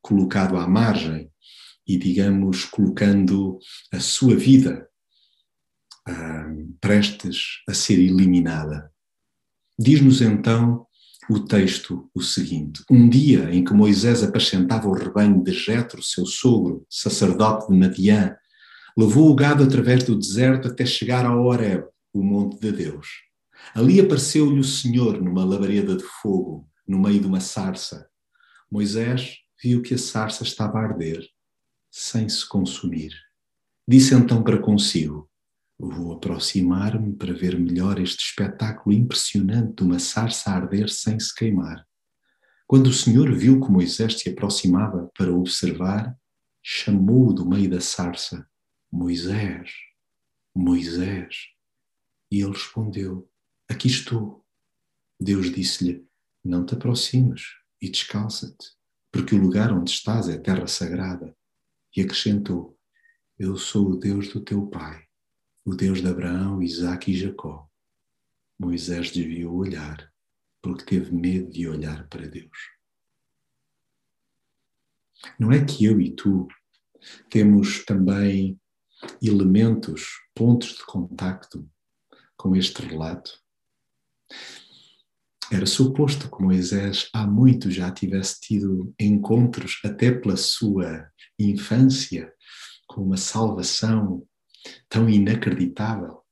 colocado 0.00 0.56
à 0.56 0.66
margem 0.66 1.30
e, 1.86 1.96
digamos, 1.96 2.64
colocando 2.64 3.58
a 3.92 4.00
sua 4.00 4.36
vida 4.36 4.88
ah, 6.06 6.52
prestes 6.80 7.62
a 7.68 7.74
ser 7.74 7.98
eliminada. 7.98 8.93
Diz-nos 9.78 10.20
então 10.20 10.86
o 11.28 11.40
texto 11.40 12.08
o 12.14 12.22
seguinte: 12.22 12.84
Um 12.90 13.08
dia 13.08 13.52
em 13.52 13.64
que 13.64 13.72
Moisés 13.72 14.22
apacentava 14.22 14.88
o 14.88 14.94
rebanho 14.94 15.42
de 15.42 15.52
Jetro, 15.52 16.02
seu 16.02 16.24
sogro, 16.26 16.86
sacerdote 16.88 17.68
de 17.68 17.78
Madiã, 17.78 18.36
levou 18.96 19.30
o 19.30 19.34
gado 19.34 19.64
através 19.64 20.04
do 20.04 20.16
deserto 20.16 20.68
até 20.68 20.86
chegar 20.86 21.26
ao 21.26 21.44
Horeb, 21.44 21.84
o 22.12 22.22
monte 22.22 22.60
de 22.60 22.70
Deus. 22.70 23.08
Ali 23.74 24.00
apareceu-lhe 24.00 24.60
o 24.60 24.64
Senhor 24.64 25.20
numa 25.20 25.44
labareda 25.44 25.96
de 25.96 26.04
fogo, 26.22 26.68
no 26.86 26.98
meio 26.98 27.20
de 27.20 27.26
uma 27.26 27.40
sarça. 27.40 28.06
Moisés 28.70 29.38
viu 29.62 29.82
que 29.82 29.94
a 29.94 29.98
sarça 29.98 30.44
estava 30.44 30.78
a 30.78 30.82
arder, 30.82 31.24
sem 31.90 32.28
se 32.28 32.46
consumir. 32.48 33.12
Disse 33.88 34.14
então 34.14 34.42
para 34.42 34.58
consigo: 34.58 35.28
Vou 35.78 36.12
aproximar-me 36.12 37.16
para 37.16 37.32
ver 37.32 37.58
melhor 37.58 37.98
este 37.98 38.24
espetáculo 38.24 38.94
impressionante 38.94 39.74
de 39.74 39.82
uma 39.82 39.98
sarça 39.98 40.50
a 40.50 40.54
arder 40.54 40.88
sem 40.88 41.18
se 41.18 41.34
queimar. 41.34 41.84
Quando 42.66 42.86
o 42.86 42.92
Senhor 42.92 43.32
viu 43.34 43.60
que 43.60 43.70
Moisés 43.70 44.20
se 44.20 44.30
aproximava 44.30 45.10
para 45.16 45.32
observar, 45.32 46.16
chamou-o 46.62 47.32
do 47.32 47.44
meio 47.44 47.68
da 47.68 47.80
sarça: 47.80 48.48
Moisés, 48.90 49.72
Moisés. 50.54 51.48
E 52.30 52.40
ele 52.40 52.52
respondeu: 52.52 53.28
Aqui 53.68 53.88
estou. 53.88 54.46
Deus 55.20 55.52
disse-lhe: 55.52 56.06
Não 56.42 56.64
te 56.64 56.74
aproximes 56.74 57.42
e 57.82 57.90
descalça-te, 57.90 58.70
porque 59.10 59.34
o 59.34 59.40
lugar 59.40 59.72
onde 59.72 59.90
estás 59.90 60.28
é 60.28 60.38
terra 60.38 60.68
sagrada. 60.68 61.36
E 61.96 62.00
acrescentou: 62.00 62.78
Eu 63.36 63.56
sou 63.56 63.90
o 63.90 63.96
Deus 63.96 64.32
do 64.32 64.40
teu 64.40 64.66
pai 64.68 65.03
o 65.64 65.74
Deus 65.74 66.02
de 66.02 66.08
Abraão, 66.08 66.62
Isaac 66.62 67.10
e 67.10 67.16
Jacó. 67.16 67.68
Moisés 68.58 69.10
desviou 69.10 69.54
o 69.54 69.58
olhar, 69.58 70.12
porque 70.60 70.84
teve 70.84 71.12
medo 71.12 71.50
de 71.50 71.66
olhar 71.66 72.06
para 72.08 72.28
Deus. 72.28 72.58
Não 75.38 75.50
é 75.50 75.64
que 75.64 75.84
eu 75.84 76.00
e 76.00 76.14
tu 76.14 76.46
temos 77.30 77.84
também 77.84 78.60
elementos, 79.22 80.20
pontos 80.34 80.74
de 80.74 80.84
contacto 80.84 81.68
com 82.36 82.54
este 82.54 82.82
relato? 82.82 83.42
Era 85.50 85.66
suposto 85.66 86.30
que 86.30 86.42
Moisés 86.42 87.08
há 87.12 87.26
muito 87.26 87.70
já 87.70 87.90
tivesse 87.90 88.40
tido 88.40 88.94
encontros, 88.98 89.80
até 89.84 90.10
pela 90.12 90.36
sua 90.36 91.10
infância, 91.38 92.32
com 92.86 93.02
uma 93.02 93.16
salvação 93.16 94.26
tão 94.88 95.08
inacreditável 95.08 96.22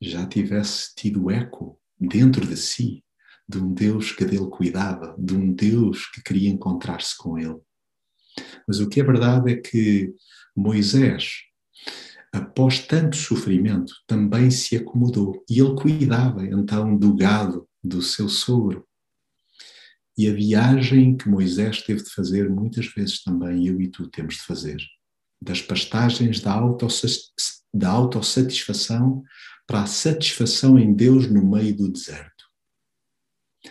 já 0.00 0.26
tivesse 0.26 0.94
tido 0.94 1.30
eco 1.30 1.78
dentro 1.98 2.46
de 2.46 2.56
si 2.56 3.04
de 3.48 3.58
um 3.58 3.72
Deus 3.72 4.12
que 4.12 4.24
dele 4.24 4.48
cuidava, 4.48 5.14
de 5.18 5.34
um 5.34 5.52
Deus 5.52 6.10
que 6.10 6.22
queria 6.22 6.48
encontrar-se 6.48 7.16
com 7.16 7.38
ele. 7.38 7.60
Mas 8.66 8.80
o 8.80 8.88
que 8.88 9.00
é 9.00 9.04
verdade 9.04 9.52
é 9.52 9.56
que 9.56 10.12
Moisés, 10.56 11.42
após 12.32 12.80
tanto 12.80 13.16
sofrimento, 13.16 13.92
também 14.06 14.50
se 14.50 14.76
acomodou 14.76 15.44
e 15.48 15.60
ele 15.60 15.74
cuidava 15.74 16.44
então 16.46 16.96
do 16.96 17.14
gado 17.14 17.68
do 17.82 18.00
seu 18.00 18.28
sogro. 18.28 18.86
E 20.16 20.28
a 20.28 20.32
viagem 20.32 21.16
que 21.16 21.28
Moisés 21.28 21.82
teve 21.82 22.02
de 22.02 22.10
fazer, 22.10 22.48
muitas 22.48 22.86
vezes 22.86 23.22
também 23.22 23.66
eu 23.66 23.80
e 23.80 23.88
tu 23.88 24.08
temos 24.08 24.34
de 24.34 24.42
fazer, 24.42 24.78
das 25.40 25.60
pastagens 25.60 26.40
da 26.40 26.52
da 27.72 27.90
autossatisfação 27.90 29.22
para 29.66 29.82
a 29.82 29.86
satisfação 29.86 30.78
em 30.78 30.92
Deus 30.92 31.30
no 31.30 31.44
meio 31.44 31.74
do 31.76 31.90
deserto. 31.90 32.44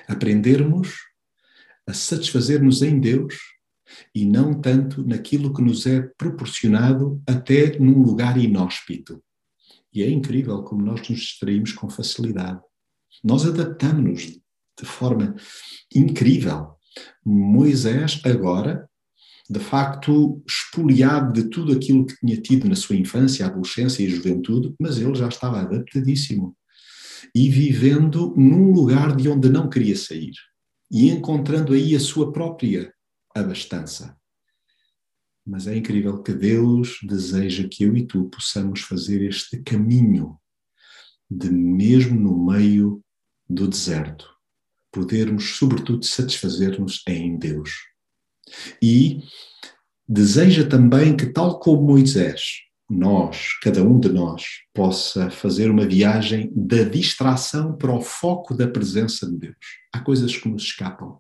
Aprendermos 0.08 0.96
a 1.86 1.94
satisfazer-nos 1.94 2.82
em 2.82 3.00
Deus 3.00 3.36
e 4.16 4.26
não 4.26 4.60
tanto 4.60 5.06
naquilo 5.06 5.54
que 5.54 5.62
nos 5.62 5.86
é 5.86 6.02
proporcionado 6.18 7.22
até 7.28 7.78
num 7.78 8.02
lugar 8.02 8.38
inóspito. 8.38 9.22
E 9.94 10.02
é 10.02 10.10
incrível 10.10 10.64
como 10.64 10.82
nós 10.82 11.08
nos 11.10 11.20
distraímos 11.20 11.74
com 11.74 11.90
facilidade. 11.90 12.62
Nós 13.24 13.46
adaptamos-nos 13.46 14.40
de 14.80 14.86
forma 14.86 15.36
incrível. 15.94 16.76
Moisés 17.26 18.22
agora 18.26 18.90
de 19.52 19.60
facto 19.60 20.42
espoliado 20.48 21.34
de 21.34 21.50
tudo 21.50 21.74
aquilo 21.74 22.06
que 22.06 22.16
tinha 22.18 22.38
tido 22.38 22.70
na 22.70 22.76
sua 22.76 22.96
infância, 22.96 23.46
adolescência 23.46 24.02
e 24.02 24.10
juventude, 24.10 24.74
mas 24.80 24.98
ele 24.98 25.14
já 25.14 25.28
estava 25.28 25.60
adaptadíssimo 25.60 26.56
e 27.36 27.50
vivendo 27.50 28.34
num 28.38 28.72
lugar 28.72 29.14
de 29.14 29.28
onde 29.28 29.50
não 29.50 29.70
queria 29.70 29.96
sair 29.98 30.32
e 30.90 31.10
encontrando 31.10 31.74
aí 31.74 31.94
a 31.94 32.00
sua 32.00 32.32
própria 32.32 32.94
abastança. 33.36 34.16
Mas 35.46 35.68
é 35.68 35.76
incrível 35.76 36.24
que 36.24 36.34
Deus 36.34 37.00
deseja 37.04 37.68
que 37.70 37.84
eu 37.84 37.98
e 37.98 38.08
tu 38.08 38.30
possamos 38.30 38.82
fazer 38.82 39.22
este 39.22 39.62
caminho 39.64 40.38
de 41.30 41.50
mesmo 41.50 42.18
no 42.18 42.46
meio 42.46 43.04
do 43.50 43.68
deserto, 43.68 44.30
podermos, 44.94 45.58
sobretudo, 45.58 46.06
satisfazer-nos 46.06 47.04
em 47.08 47.38
Deus. 47.38 47.91
E 48.82 49.20
deseja 50.08 50.68
também 50.68 51.16
que, 51.16 51.28
tal 51.28 51.60
como 51.60 51.82
Moisés, 51.88 52.42
nós, 52.90 53.58
cada 53.62 53.82
um 53.84 53.98
de 53.98 54.10
nós, 54.10 54.44
possa 54.74 55.30
fazer 55.30 55.72
uma 55.72 55.88
viagem 55.88 56.52
da 56.54 56.84
distração 56.84 57.78
para 57.78 57.94
o 57.94 58.02
foco 58.02 58.54
da 58.54 58.68
presença 58.68 59.26
de 59.30 59.38
Deus. 59.38 59.56
Há 59.94 60.02
coisas 60.02 60.36
que 60.36 60.50
nos 60.50 60.64
escapam 60.64 61.18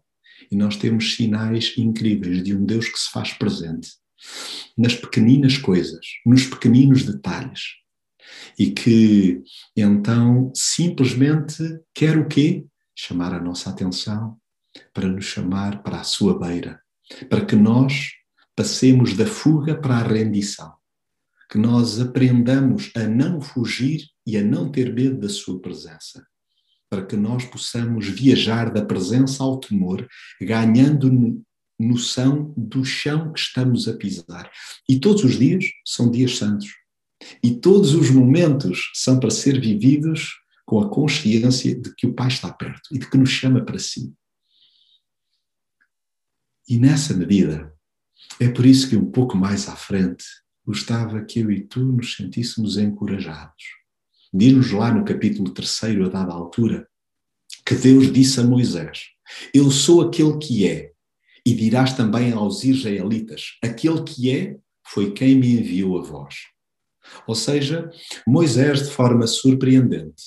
e 0.51 0.55
nós 0.55 0.75
temos 0.75 1.15
sinais 1.15 1.73
incríveis 1.77 2.43
de 2.43 2.53
um 2.53 2.65
Deus 2.65 2.89
que 2.89 2.99
se 2.99 3.09
faz 3.09 3.31
presente 3.33 3.89
nas 4.77 4.95
pequeninas 4.95 5.57
coisas, 5.57 6.05
nos 6.25 6.45
pequeninos 6.45 7.03
detalhes. 7.03 7.61
E 8.57 8.71
que 8.71 9.41
então 9.75 10.51
simplesmente 10.53 11.63
quer 11.93 12.17
o 12.17 12.27
quê? 12.27 12.65
Chamar 12.95 13.33
a 13.33 13.41
nossa 13.41 13.69
atenção 13.69 14.37
para 14.93 15.07
nos 15.07 15.25
chamar 15.25 15.81
para 15.81 16.01
a 16.01 16.03
sua 16.03 16.37
beira, 16.37 16.81
para 17.29 17.45
que 17.45 17.55
nós 17.55 18.11
passemos 18.55 19.15
da 19.15 19.25
fuga 19.25 19.75
para 19.75 19.95
a 19.95 20.03
rendição 20.03 20.73
que 21.51 21.57
nós 21.57 21.99
aprendamos 21.99 22.91
a 22.95 23.05
não 23.05 23.41
fugir 23.41 24.07
e 24.25 24.37
a 24.37 24.41
não 24.41 24.71
ter 24.71 24.93
medo 24.93 25.19
da 25.19 25.27
sua 25.27 25.61
presença, 25.61 26.25
para 26.89 27.05
que 27.05 27.17
nós 27.17 27.43
possamos 27.43 28.07
viajar 28.07 28.71
da 28.71 28.85
presença 28.85 29.43
ao 29.43 29.59
temor, 29.59 30.07
ganhando 30.39 31.43
noção 31.77 32.53
do 32.55 32.85
chão 32.85 33.33
que 33.33 33.39
estamos 33.41 33.89
a 33.89 33.93
pisar. 33.93 34.49
E 34.87 34.97
todos 34.97 35.25
os 35.25 35.37
dias 35.37 35.65
são 35.85 36.09
dias 36.09 36.37
santos. 36.37 36.69
E 37.43 37.51
todos 37.51 37.93
os 37.93 38.09
momentos 38.09 38.89
são 38.95 39.19
para 39.19 39.29
ser 39.29 39.59
vividos 39.59 40.29
com 40.65 40.79
a 40.79 40.89
consciência 40.89 41.75
de 41.75 41.93
que 41.95 42.07
o 42.07 42.13
Pai 42.13 42.29
está 42.29 42.51
perto 42.51 42.93
e 42.93 42.97
de 42.97 43.09
que 43.09 43.17
nos 43.17 43.29
chama 43.29 43.61
para 43.65 43.77
si. 43.77 44.13
E 46.71 46.79
nessa 46.79 47.13
medida, 47.13 47.69
é 48.39 48.47
por 48.47 48.65
isso 48.65 48.89
que 48.89 48.95
um 48.95 49.11
pouco 49.11 49.35
mais 49.35 49.67
à 49.67 49.75
frente 49.75 50.23
gostava 50.65 51.21
que 51.21 51.41
eu 51.41 51.51
e 51.51 51.67
tu 51.67 51.81
nos 51.81 52.15
sentíssemos 52.15 52.77
encorajados. 52.77 53.61
Diz-nos 54.33 54.71
lá 54.71 54.89
no 54.89 55.03
capítulo 55.03 55.51
3, 55.51 55.83
a 56.05 56.07
dada 56.07 56.31
altura, 56.31 56.87
que 57.65 57.75
Deus 57.75 58.09
disse 58.09 58.39
a 58.39 58.45
Moisés: 58.45 59.07
Eu 59.53 59.69
sou 59.69 59.99
aquele 59.99 60.37
que 60.37 60.65
é, 60.65 60.93
e 61.45 61.53
dirás 61.53 61.93
também 61.93 62.31
aos 62.31 62.63
israelitas: 62.63 63.57
Aquele 63.61 64.03
que 64.03 64.31
é 64.31 64.57
foi 64.87 65.11
quem 65.11 65.35
me 65.35 65.59
enviou 65.59 65.99
a 65.99 66.03
vós. 66.03 66.35
Ou 67.27 67.35
seja, 67.35 67.89
Moisés, 68.25 68.87
de 68.87 68.91
forma 68.91 69.27
surpreendente, 69.27 70.23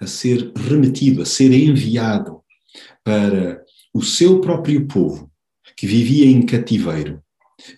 a 0.00 0.06
ser 0.06 0.52
remetido, 0.56 1.20
a 1.20 1.26
ser 1.26 1.52
enviado 1.52 2.42
para 3.04 3.62
o 3.92 4.00
seu 4.00 4.40
próprio 4.40 4.86
povo, 4.86 5.30
que 5.76 5.86
vivia 5.86 6.26
em 6.26 6.44
cativeiro, 6.44 7.22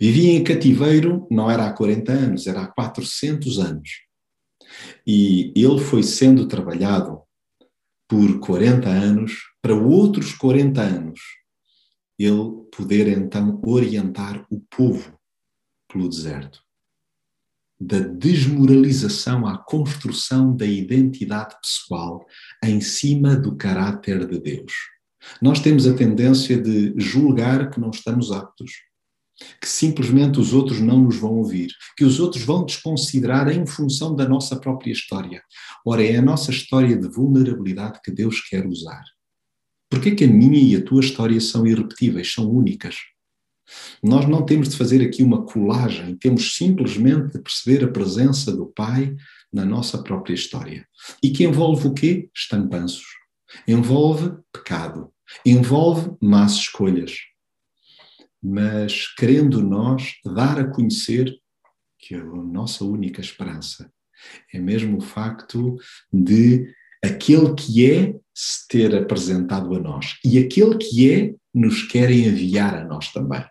Vivia 0.01 0.33
em 0.33 0.43
cativeiro, 0.43 1.27
não 1.31 1.51
era 1.51 1.67
há 1.67 1.73
40 1.73 2.13
anos, 2.13 2.47
era 2.47 2.63
há 2.63 2.67
400 2.67 3.59
anos. 3.59 3.91
E 5.07 5.53
ele 5.55 5.79
foi 5.79 6.03
sendo 6.03 6.49
trabalhado 6.49 7.21
por 8.09 8.41
40 8.41 8.89
anos, 8.89 9.33
para 9.61 9.75
outros 9.75 10.33
40 10.35 10.81
anos, 10.81 11.21
ele 12.19 12.65
poder 12.75 13.09
então 13.09 13.61
orientar 13.65 14.47
o 14.51 14.61
povo 14.61 15.19
pelo 15.91 16.09
deserto. 16.09 16.63
Da 17.79 17.99
desmoralização 17.99 19.47
à 19.47 19.59
construção 19.59 20.57
da 20.57 20.65
identidade 20.65 21.57
pessoal 21.61 22.25
em 22.63 22.81
cima 22.81 23.37
do 23.37 23.57
caráter 23.57 24.27
de 24.27 24.41
Deus. 24.41 24.73
Nós 25.40 25.61
temos 25.61 25.87
a 25.87 25.95
tendência 25.95 26.61
de 26.61 26.95
julgar 26.97 27.71
que 27.71 27.81
não 27.81 27.90
estamos 27.90 28.31
aptos, 28.33 28.73
que 29.61 29.69
simplesmente 29.69 30.38
os 30.38 30.52
outros 30.52 30.81
não 30.81 31.00
nos 31.00 31.16
vão 31.16 31.33
ouvir, 31.33 31.71
que 31.97 32.04
os 32.04 32.21
outros 32.21 32.45
vão 32.45 32.65
desconsiderar 32.65 33.49
em 33.49 33.67
função 33.67 34.15
da 34.15 34.28
nossa 34.28 34.56
própria 34.56 34.93
história. 34.93 35.43
Ora, 35.84 36.04
é 36.04 36.17
a 36.17 36.23
nossa 36.23 36.50
história 36.50 36.97
de 36.97 37.08
vulnerabilidade 37.08 38.00
que 38.02 38.13
Deus 38.13 38.41
quer 38.41 38.67
usar. 38.67 39.02
Porquê 39.91 40.13
que 40.13 40.25
a 40.25 40.28
minha 40.28 40.58
e 40.58 40.76
a 40.76 40.84
tua 40.84 41.00
história 41.00 41.41
são 41.41 41.67
irrepetíveis, 41.67 42.32
são 42.32 42.50
únicas? 42.50 42.97
Nós 44.02 44.28
não 44.28 44.45
temos 44.45 44.69
de 44.69 44.76
fazer 44.76 45.02
aqui 45.02 45.23
uma 45.23 45.45
colagem, 45.45 46.17
temos 46.17 46.56
simplesmente 46.56 47.32
de 47.32 47.43
perceber 47.43 47.84
a 47.84 47.91
presença 47.91 48.54
do 48.54 48.67
Pai 48.67 49.15
na 49.52 49.65
nossa 49.65 50.02
própria 50.02 50.34
história. 50.34 50.87
E 51.23 51.30
que 51.30 51.45
envolve 51.45 51.89
o 51.89 51.95
quê? 51.95 52.28
Estampanços. 52.34 53.04
Envolve 53.67 54.37
pecado. 54.52 55.14
Envolve 55.44 56.16
más 56.20 56.54
escolhas 56.54 57.12
mas 58.44 59.06
querendo 59.14 59.62
nós 59.62 60.16
dar 60.23 60.60
a 60.60 60.68
conhecer 60.68 61.34
que 61.99 62.14
a 62.14 62.23
nossa 62.23 62.84
única 62.84 63.23
esperança 63.23 63.90
é 64.52 64.58
mesmo 64.58 64.99
o 64.99 65.00
facto 65.00 65.76
de 66.12 66.70
aquele 67.02 67.54
que 67.54 67.90
é 67.90 68.14
se 68.34 68.68
ter 68.68 68.94
apresentado 68.94 69.75
a 69.75 69.80
nós 69.80 70.18
e 70.23 70.38
aquele 70.38 70.76
que 70.76 71.10
é 71.10 71.34
nos 71.54 71.84
querem 71.84 72.26
enviar 72.26 72.75
a 72.75 72.84
nós 72.84 73.10
também. 73.12 73.44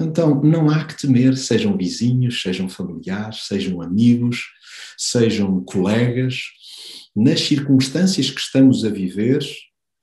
Então, 0.00 0.42
não 0.42 0.70
há 0.70 0.84
que 0.84 0.96
temer, 0.96 1.36
sejam 1.36 1.76
vizinhos, 1.76 2.40
sejam 2.40 2.68
familiares, 2.68 3.46
sejam 3.46 3.82
amigos, 3.82 4.46
sejam 4.96 5.62
colegas, 5.62 6.42
nas 7.14 7.40
circunstâncias 7.40 8.30
que 8.30 8.40
estamos 8.40 8.84
a 8.84 8.88
viver, 8.88 9.44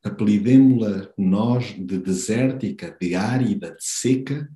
apelidemos-la 0.07 1.09
nós 1.17 1.75
de 1.77 1.97
desértica, 1.97 2.95
de 2.99 3.15
árida, 3.15 3.71
de 3.71 3.83
seca, 3.83 4.49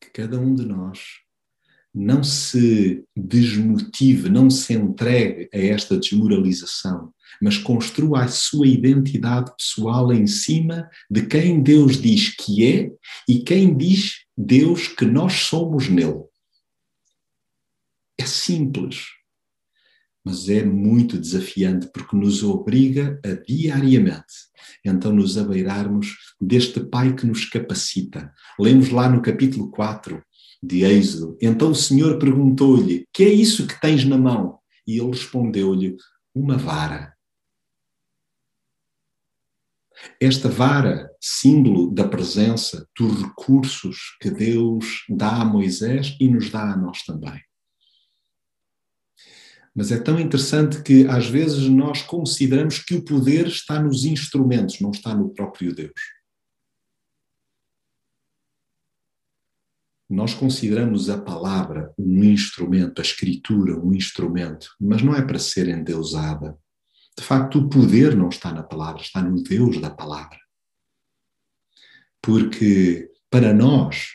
que 0.00 0.10
cada 0.10 0.38
um 0.38 0.54
de 0.54 0.64
nós 0.64 1.00
não 1.94 2.22
se 2.22 3.04
desmotive, 3.16 4.28
não 4.28 4.50
se 4.50 4.74
entregue 4.74 5.48
a 5.52 5.58
esta 5.58 5.98
desmoralização, 5.98 7.12
mas 7.40 7.58
construa 7.58 8.24
a 8.24 8.28
sua 8.28 8.66
identidade 8.66 9.52
pessoal 9.56 10.12
em 10.12 10.26
cima 10.26 10.88
de 11.10 11.26
quem 11.26 11.62
Deus 11.62 12.00
diz 12.00 12.34
que 12.36 12.64
é 12.66 12.92
e 13.28 13.40
quem 13.40 13.76
diz 13.76 14.24
Deus 14.36 14.88
que 14.88 15.04
nós 15.04 15.32
somos 15.32 15.88
nele. 15.88 16.22
É 18.18 18.26
simples, 18.26 19.06
mas 20.24 20.48
é 20.48 20.64
muito 20.64 21.18
desafiante 21.18 21.88
porque 21.92 22.16
nos 22.16 22.42
obriga 22.42 23.20
a 23.24 23.32
diariamente 23.32 24.48
então 24.84 25.12
nos 25.12 25.36
abeirarmos 25.36 26.16
deste 26.40 26.80
Pai 26.80 27.14
que 27.14 27.26
nos 27.26 27.44
capacita. 27.44 28.32
Lemos 28.58 28.90
lá 28.90 29.08
no 29.08 29.22
capítulo 29.22 29.70
4 29.70 30.22
de 30.62 30.84
Êxodo. 30.84 31.36
Então 31.40 31.70
o 31.70 31.74
Senhor 31.74 32.18
perguntou-lhe: 32.18 33.06
Que 33.12 33.24
é 33.24 33.32
isso 33.32 33.66
que 33.66 33.80
tens 33.80 34.04
na 34.04 34.18
mão? 34.18 34.58
E 34.86 34.98
ele 34.98 35.10
respondeu-lhe: 35.10 35.96
Uma 36.34 36.56
vara. 36.56 37.14
Esta 40.20 40.48
vara, 40.48 41.10
símbolo 41.20 41.92
da 41.92 42.06
presença, 42.06 42.86
dos 42.96 43.20
recursos 43.20 44.16
que 44.20 44.30
Deus 44.30 45.04
dá 45.08 45.42
a 45.42 45.44
Moisés 45.44 46.16
e 46.20 46.28
nos 46.28 46.50
dá 46.50 46.72
a 46.72 46.76
nós 46.76 47.02
também. 47.02 47.40
Mas 49.78 49.92
é 49.92 50.00
tão 50.00 50.18
interessante 50.18 50.82
que 50.82 51.06
às 51.06 51.28
vezes 51.28 51.68
nós 51.68 52.02
consideramos 52.02 52.80
que 52.80 52.96
o 52.96 53.04
poder 53.04 53.46
está 53.46 53.80
nos 53.80 54.04
instrumentos, 54.04 54.80
não 54.80 54.90
está 54.90 55.14
no 55.14 55.30
próprio 55.30 55.72
Deus. 55.72 55.92
Nós 60.10 60.34
consideramos 60.34 61.08
a 61.08 61.16
palavra 61.16 61.94
um 61.96 62.24
instrumento, 62.24 62.98
a 62.98 63.02
escritura 63.02 63.78
um 63.78 63.94
instrumento, 63.94 64.74
mas 64.80 65.00
não 65.00 65.14
é 65.14 65.24
para 65.24 65.38
ser 65.38 65.68
endeusada. 65.68 66.58
De 67.16 67.22
facto, 67.22 67.60
o 67.60 67.68
poder 67.68 68.16
não 68.16 68.30
está 68.30 68.52
na 68.52 68.64
palavra, 68.64 69.00
está 69.00 69.22
no 69.22 69.40
Deus 69.44 69.80
da 69.80 69.90
palavra. 69.90 70.40
Porque 72.20 73.08
para 73.30 73.54
nós, 73.54 74.08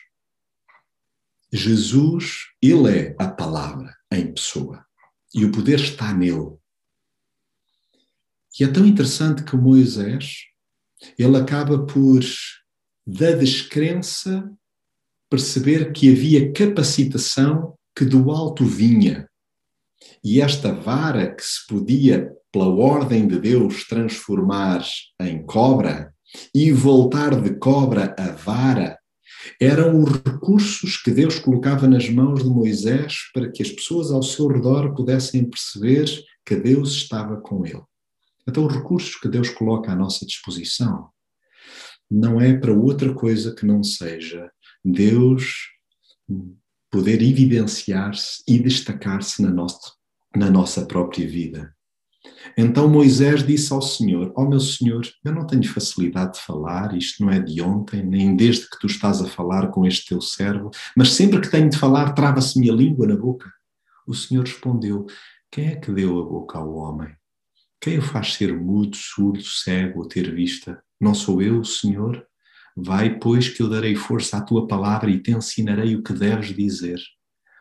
Jesus, 1.54 2.47
Ele 2.62 2.99
é 2.99 3.15
a 3.17 3.30
palavra 3.30 3.95
em 4.12 4.34
pessoa. 4.34 4.86
E 5.34 5.46
o 5.46 5.52
poder 5.52 5.80
está 5.80 6.13
nele. 6.13 6.58
E 8.60 8.63
é 8.63 8.67
tão 8.67 8.86
interessante 8.86 9.43
que 9.43 9.56
Moisés, 9.56 10.43
ele 11.17 11.38
acaba 11.38 11.86
por, 11.86 12.22
da 13.06 13.32
descrença, 13.32 14.50
perceber 15.30 15.91
que 15.91 16.12
havia 16.12 16.54
capacitação 16.54 17.76
que 17.96 18.06
do 18.06 18.30
alto 18.32 18.63
vinha. 18.63 19.28
E 20.24 20.41
esta 20.41 20.72
vara 20.72 21.34
que 21.34 21.43
se 21.43 21.65
podia, 21.67 22.32
pela 22.52 22.69
ordem 22.69 23.28
de 23.28 23.39
Deus, 23.39 23.86
transformar 23.88 24.86
em 25.19 25.43
cobra 25.43 26.13
e 26.54 26.72
voltar 26.72 27.41
de 27.41 27.56
cobra 27.56 28.15
a 28.17 28.32
vara, 28.32 29.00
eram 29.60 30.02
os 30.02 30.12
recursos 30.12 30.98
que 30.98 31.12
Deus 31.12 31.40
colocava 31.40 31.88
nas 31.88 32.10
mãos 32.10 32.44
de 32.44 32.50
Moisés 32.50 33.30
para 33.34 33.52
que 33.52 33.62
as 33.62 33.72
pessoas 33.72 34.12
ao 34.12 34.24
seu 34.24 34.48
redor 34.48 34.94
pudessem 34.96 35.50
perceber 35.50 36.06
que 36.46 36.56
Deus 36.56 36.92
estava 36.92 37.38
com 37.38 37.66
ele. 37.66 37.82
Então, 38.48 38.66
os 38.66 38.74
recursos 38.74 39.16
que 39.16 39.28
Deus 39.28 39.50
coloca 39.50 39.92
à 39.92 39.96
nossa 39.96 40.26
disposição 40.26 41.10
não 42.10 42.40
é 42.40 42.58
para 42.58 42.74
outra 42.74 43.14
coisa 43.14 43.56
que 43.56 43.66
não 43.66 43.84
seja 43.84 44.52
Deus 44.84 45.70
poder 46.92 47.22
evidenciar-se 47.24 48.44
e 48.48 48.60
destacar-se 48.60 49.42
na 49.42 49.52
na 50.36 50.50
nossa 50.50 50.86
própria 50.86 51.28
vida. 51.28 51.73
Então 52.58 52.88
Moisés 52.88 53.46
disse 53.46 53.74
ao 53.74 53.82
Senhor: 53.82 54.32
Ó 54.36 54.44
oh, 54.44 54.48
meu 54.48 54.60
Senhor, 54.60 55.06
eu 55.24 55.34
não 55.34 55.48
tenho 55.48 55.68
facilidade 55.68 56.34
de 56.34 56.42
falar, 56.42 56.96
isto 56.96 57.24
não 57.24 57.32
é 57.32 57.40
de 57.40 57.62
ontem, 57.62 58.04
nem 58.04 58.36
desde 58.36 58.70
que 58.70 58.80
tu 58.80 58.88
estás 58.88 59.22
a 59.22 59.28
falar 59.28 59.70
com 59.70 59.86
este 59.86 60.08
teu 60.08 60.22
servo, 60.22 60.70
mas 60.96 61.14
sempre 61.14 61.42
que 61.42 61.50
tenho 61.50 61.70
de 61.70 61.78
falar, 61.78 62.14
trava-se-me 62.14 62.70
a 62.70 62.74
língua 62.74 63.08
na 63.08 63.16
boca. 63.16 63.52
O 64.08 64.14
Senhor 64.14 64.44
respondeu: 64.44 65.06
Quem 65.52 65.68
é 65.68 65.76
que 65.76 65.92
deu 65.92 66.20
a 66.20 66.26
boca 66.26 66.58
ao 66.58 66.74
homem? 66.74 67.10
Quem 67.82 67.98
o 67.98 68.02
faz 68.02 68.34
ser 68.34 68.58
mudo, 68.58 68.96
surdo, 68.96 69.44
cego 69.44 70.00
ou 70.00 70.08
ter 70.08 70.34
vista? 70.34 70.82
Não 71.02 71.14
sou 71.14 71.42
eu, 71.42 71.64
Senhor? 71.66 72.26
Vai, 72.76 73.20
pois, 73.20 73.50
que 73.50 73.62
eu 73.62 73.70
darei 73.70 73.96
força 73.96 74.38
à 74.38 74.42
tua 74.42 74.68
palavra 74.68 75.12
e 75.12 75.22
te 75.22 75.32
ensinarei 75.32 75.96
o 75.96 76.02
que 76.02 76.14
deves 76.14 76.56
dizer. 76.56 77.00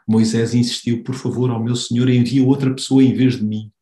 Moisés 0.07 0.55
insistiu: 0.55 1.03
Por 1.03 1.15
favor, 1.15 1.51
ao 1.51 1.63
meu 1.63 1.75
Senhor, 1.75 2.09
envia 2.09 2.45
outra 2.45 2.73
pessoa 2.73 3.03
em 3.03 3.13
vez 3.13 3.37
de 3.37 3.45
mim. 3.45 3.73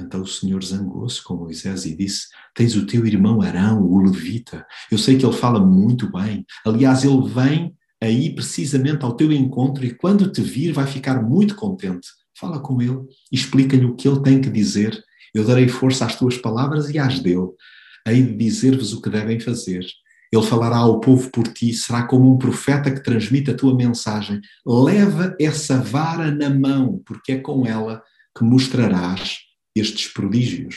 Então 0.00 0.22
o 0.22 0.26
Senhor 0.26 0.62
zangou-se 0.62 1.22
com 1.22 1.34
Moisés 1.34 1.84
e 1.84 1.96
disse: 1.96 2.28
Tens 2.54 2.76
o 2.76 2.86
teu 2.86 3.04
irmão 3.04 3.42
Arão, 3.42 3.82
o 3.82 4.00
levita. 4.00 4.64
Eu 4.90 4.98
sei 4.98 5.18
que 5.18 5.26
ele 5.26 5.34
fala 5.34 5.58
muito 5.58 6.10
bem. 6.10 6.46
Aliás, 6.64 7.04
ele 7.04 7.28
vem 7.28 7.74
aí 8.00 8.32
precisamente 8.32 9.04
ao 9.04 9.16
teu 9.16 9.32
encontro 9.32 9.84
e 9.84 9.92
quando 9.92 10.30
te 10.30 10.40
vir 10.40 10.72
vai 10.72 10.86
ficar 10.86 11.20
muito 11.20 11.56
contente. 11.56 12.06
Fala 12.38 12.60
com 12.60 12.80
ele, 12.80 13.00
explica-lhe 13.32 13.84
o 13.84 13.96
que 13.96 14.06
ele 14.06 14.22
tem 14.22 14.40
que 14.40 14.48
dizer. 14.48 14.96
Eu 15.34 15.44
darei 15.44 15.66
força 15.66 16.06
às 16.06 16.16
tuas 16.16 16.38
palavras 16.38 16.88
e 16.90 16.98
às 16.98 17.18
dele. 17.18 17.48
Hei 18.06 18.22
de 18.22 18.36
dizer-vos 18.36 18.92
o 18.92 19.02
que 19.02 19.10
devem 19.10 19.40
fazer. 19.40 19.84
Ele 20.30 20.42
falará 20.42 20.76
ao 20.76 21.00
povo 21.00 21.30
por 21.30 21.48
ti, 21.48 21.72
será 21.72 22.04
como 22.04 22.32
um 22.32 22.38
profeta 22.38 22.90
que 22.90 23.02
transmite 23.02 23.50
a 23.50 23.56
tua 23.56 23.74
mensagem. 23.74 24.40
Leva 24.64 25.34
essa 25.40 25.80
vara 25.80 26.30
na 26.30 26.50
mão, 26.50 27.02
porque 27.04 27.32
é 27.32 27.38
com 27.38 27.66
ela 27.66 28.02
que 28.36 28.44
mostrarás 28.44 29.47
estes 29.78 30.08
prodígios. 30.08 30.76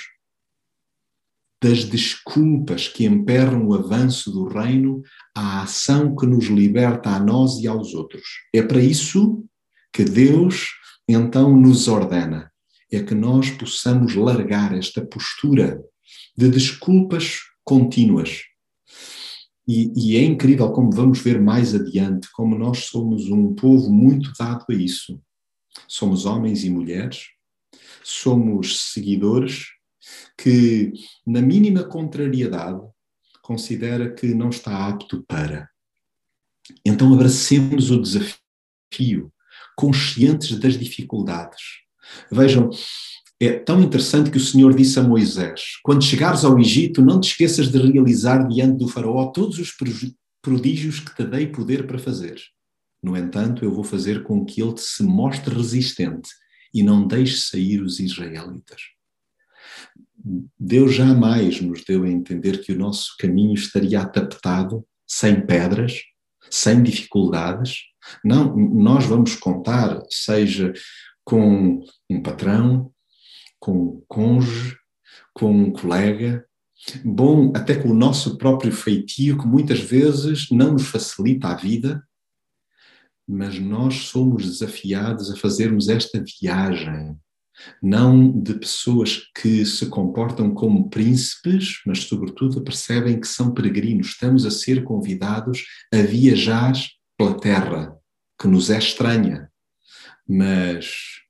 Das 1.62 1.84
desculpas 1.84 2.88
que 2.88 3.06
emperram 3.06 3.68
o 3.68 3.76
avanço 3.76 4.32
do 4.32 4.48
reino 4.48 5.04
à 5.36 5.62
ação 5.62 6.16
que 6.16 6.26
nos 6.26 6.46
liberta 6.46 7.12
a 7.12 7.20
nós 7.20 7.60
e 7.60 7.68
aos 7.68 7.94
outros. 7.94 8.24
É 8.54 8.64
para 8.64 8.82
isso 8.82 9.46
que 9.94 10.04
Deus 10.04 10.70
então 11.08 11.56
nos 11.56 11.88
ordena, 11.88 12.52
é 12.92 13.02
que 13.04 13.14
nós 13.14 13.50
possamos 13.52 14.16
largar 14.16 14.76
esta 14.76 15.06
postura 15.06 15.84
de 16.38 16.50
desculpas 16.50 17.40
contínuas. 17.64 18.42
E, 19.68 19.92
e, 19.96 20.18
é 20.18 20.24
incrível 20.24 20.72
como 20.72 20.92
vamos 20.92 21.20
ver 21.20 21.40
mais 21.40 21.76
adiante, 21.76 22.28
como 22.34 22.58
nós 22.58 22.86
somos 22.86 23.30
um 23.30 23.54
povo 23.54 23.92
muito 23.92 24.32
dado 24.38 24.66
a 24.70 24.74
isso. 24.74 25.22
Somos 25.88 26.26
homens 26.26 26.64
e 26.64 26.70
mulheres 26.70 27.28
somos 28.04 28.92
seguidores 28.92 29.68
que, 30.38 30.94
na 31.26 31.42
mínima 31.42 31.84
contrariedade, 31.84 32.82
considera 33.42 34.14
que 34.14 34.34
não 34.34 34.50
está 34.50 34.88
apto 34.88 35.24
para. 35.28 35.70
Então 36.86 37.14
abracemos 37.14 37.92
o 37.92 38.02
desafio, 38.02 39.32
conscientes 39.76 40.58
das 40.60 40.78
dificuldades. 40.78 41.62
Vejam, 42.32 42.70
é 43.40 43.54
tão 43.54 43.82
interessante 43.82 44.30
que 44.30 44.38
o 44.38 44.42
Senhor 44.42 44.74
disse 44.76 45.00
a 45.00 45.04
Moisés: 45.04 45.80
quando 45.84 46.04
chegares 46.04 46.44
ao 46.44 46.60
Egito, 46.60 47.02
não 47.02 47.20
te 47.20 47.30
esqueças 47.30 47.70
de 47.70 47.78
realizar 47.78 48.48
diante 48.48 48.78
do 48.78 48.88
Faraó 48.88 49.32
todos 49.32 49.58
os 49.58 49.76
prodígios 50.42 51.00
que 51.00 51.16
te 51.16 51.26
dei 51.26 51.48
poder 51.48 51.88
para 51.88 52.00
fazer. 52.00 52.40
No 53.02 53.18
entanto, 53.18 53.66
eu 53.66 53.74
vou 53.74 53.84
fazer 53.84 54.24
com 54.24 54.46
que 54.46 54.62
ele 54.62 54.78
se 54.78 55.02
mostre 55.02 55.56
resistente 55.56 56.30
e 56.74 56.84
não 56.84 57.08
deixe 57.08 57.38
sair 57.38 57.82
os 57.82 58.00
israelitas. 58.00 58.82
Deus 60.60 60.94
jamais 60.94 61.60
nos 61.62 61.84
deu 61.84 62.04
a 62.04 62.10
entender 62.10 62.62
que 62.64 62.72
o 62.72 62.78
nosso 62.78 63.16
caminho 63.18 63.54
estaria 63.54 64.02
adaptado, 64.02 64.86
sem 65.08 65.46
pedras, 65.46 66.00
sem 66.50 66.82
dificuldades. 66.84 67.82
Não, 68.24 68.56
nós 68.56 69.06
vamos 69.06 69.36
contar, 69.36 70.02
seja 70.10 70.74
com 71.24 71.84
um 72.10 72.22
patrão, 72.22 72.92
com 73.60 73.74
um 73.74 74.04
cônjuge, 74.08 74.78
com 75.34 75.52
um 75.52 75.72
colega, 75.72 76.46
bom, 77.04 77.52
até 77.56 77.76
com 77.76 77.90
o 77.90 77.96
nosso 77.96 78.38
próprio 78.38 78.72
feitio, 78.72 79.38
que 79.38 79.48
muitas 79.48 79.80
vezes 79.80 80.50
não 80.52 80.74
nos 80.74 80.88
facilita 80.88 81.50
a 81.50 81.56
vida, 81.56 82.04
mas 83.32 83.58
nós 83.58 84.08
somos 84.08 84.46
desafiados 84.46 85.32
a 85.32 85.38
fazermos 85.38 85.88
esta 85.88 86.22
viagem, 86.22 87.18
não 87.82 88.30
de 88.30 88.56
pessoas 88.56 89.22
que 89.40 89.66
se 89.66 89.86
comportam 89.86 90.54
como 90.54 90.90
príncipes, 90.90 91.80
mas, 91.86 92.00
sobretudo, 92.00 92.62
percebem 92.62 93.22
que 93.22 93.28
são 93.28 93.54
peregrinos. 93.54 94.08
Estamos 94.08 94.46
a 94.46 94.52
ser 94.52 94.84
convidados 94.84 95.64
a 95.94 96.02
viajar 96.02 96.74
pela 97.18 97.40
terra, 97.40 97.96
que 98.38 98.48
nos 98.48 98.70
é 98.70 98.78
estranha, 98.78 99.50
mas 100.28 101.22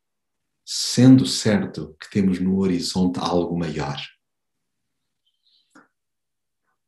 sendo 0.66 1.28
certo 1.28 1.96
que 2.02 2.10
temos 2.10 2.40
no 2.40 2.58
horizonte 2.58 3.20
algo 3.20 3.56
maior. 3.60 4.02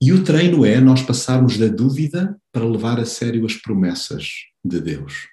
E 0.02 0.12
o 0.12 0.24
treino 0.24 0.66
é 0.66 0.82
nós 0.82 1.04
passarmos 1.04 1.58
da 1.58 1.68
dúvida 1.68 2.36
para 2.52 2.66
levar 2.66 3.00
a 3.00 3.06
sério 3.06 3.46
as 3.46 3.56
promessas 3.56 4.53
de 4.64 4.80
Deus. 4.80 5.28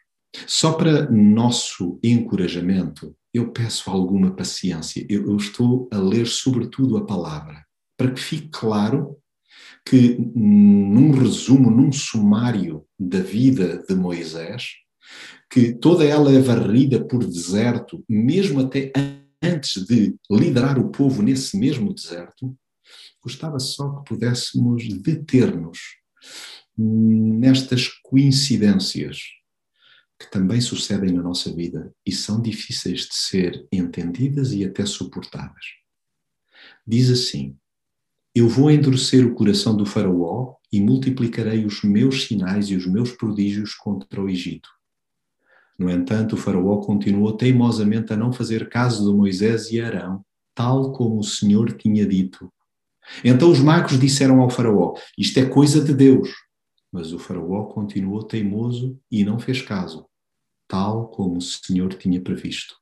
Só 0.47 0.73
para 0.73 1.11
nosso 1.11 1.99
encorajamento, 2.03 3.14
eu 3.33 3.53
peço 3.53 3.90
alguma 3.90 4.35
paciência. 4.35 5.05
Eu, 5.09 5.27
eu 5.27 5.37
estou 5.37 5.88
a 5.93 5.99
ler 5.99 6.27
sobretudo 6.27 6.97
a 6.97 7.07
palavra, 7.07 7.64
para 7.97 8.12
que 8.12 8.21
fique 8.21 8.49
claro 8.49 9.16
que, 9.85 10.16
num 10.35 11.11
resumo, 11.12 11.71
num 11.71 11.90
sumário 11.90 12.85
da 12.99 13.21
vida 13.21 13.85
de 13.88 13.95
Moisés, 13.95 14.75
que 15.51 15.73
toda 15.73 16.05
ela 16.05 16.33
é 16.33 16.40
varrida 16.40 17.05
por 17.05 17.25
deserto, 17.25 18.05
mesmo 18.09 18.61
até 18.61 18.93
antes 19.43 19.85
de 19.85 20.14
liderar 20.31 20.79
o 20.79 20.90
povo 20.90 21.23
nesse 21.23 21.57
mesmo 21.57 21.93
deserto, 21.93 22.55
Gostava 23.23 23.59
só 23.59 23.97
que 23.97 24.09
pudéssemos 24.09 24.88
deter-nos 24.88 25.79
nestas 26.83 27.88
coincidências 27.88 29.19
que 30.19 30.31
também 30.31 30.61
sucedem 30.61 31.12
na 31.12 31.23
nossa 31.23 31.53
vida 31.53 31.93
e 32.05 32.12
são 32.12 32.40
difíceis 32.40 33.03
de 33.03 33.14
ser 33.14 33.66
entendidas 33.73 34.53
e 34.53 34.64
até 34.64 34.85
suportadas. 34.85 35.64
Diz 36.87 37.11
assim: 37.11 37.57
Eu 38.35 38.49
vou 38.49 38.71
endurecer 38.71 39.27
o 39.27 39.35
coração 39.35 39.77
do 39.77 39.87
Faraó 39.87 40.55
e 40.73 40.81
multiplicarei 40.81 41.64
os 41.64 41.83
meus 41.83 42.25
sinais 42.25 42.69
e 42.69 42.77
os 42.77 42.87
meus 42.87 43.12
prodígios 43.12 43.75
contra 43.75 44.23
o 44.23 44.29
Egito. 44.29 44.69
No 45.79 45.90
entanto, 45.90 46.35
o 46.35 46.38
Faraó 46.38 46.79
continuou 46.79 47.37
teimosamente 47.37 48.12
a 48.12 48.16
não 48.16 48.33
fazer 48.33 48.69
caso 48.69 49.11
de 49.11 49.16
Moisés 49.16 49.71
e 49.71 49.81
Arão, 49.81 50.25
tal 50.55 50.93
como 50.93 51.19
o 51.19 51.25
Senhor 51.25 51.73
tinha 51.73 52.07
dito, 52.07 52.53
então 53.25 53.51
os 53.51 53.59
magos 53.59 53.99
disseram 53.99 54.40
ao 54.40 54.51
Faraó: 54.51 54.95
Isto 55.19 55.40
é 55.40 55.47
coisa 55.47 55.83
de 55.83 55.93
Deus. 55.93 56.31
Mas 56.92 57.12
o 57.12 57.18
Faraó 57.18 57.64
continuou 57.64 58.22
teimoso 58.22 58.98
e 59.11 59.24
não 59.24 59.38
fez 59.38 59.62
caso, 59.62 60.07
tal 60.66 61.09
como 61.09 61.38
o 61.38 61.42
Senhor 61.42 61.94
tinha 61.94 62.20
previsto. 62.20 62.74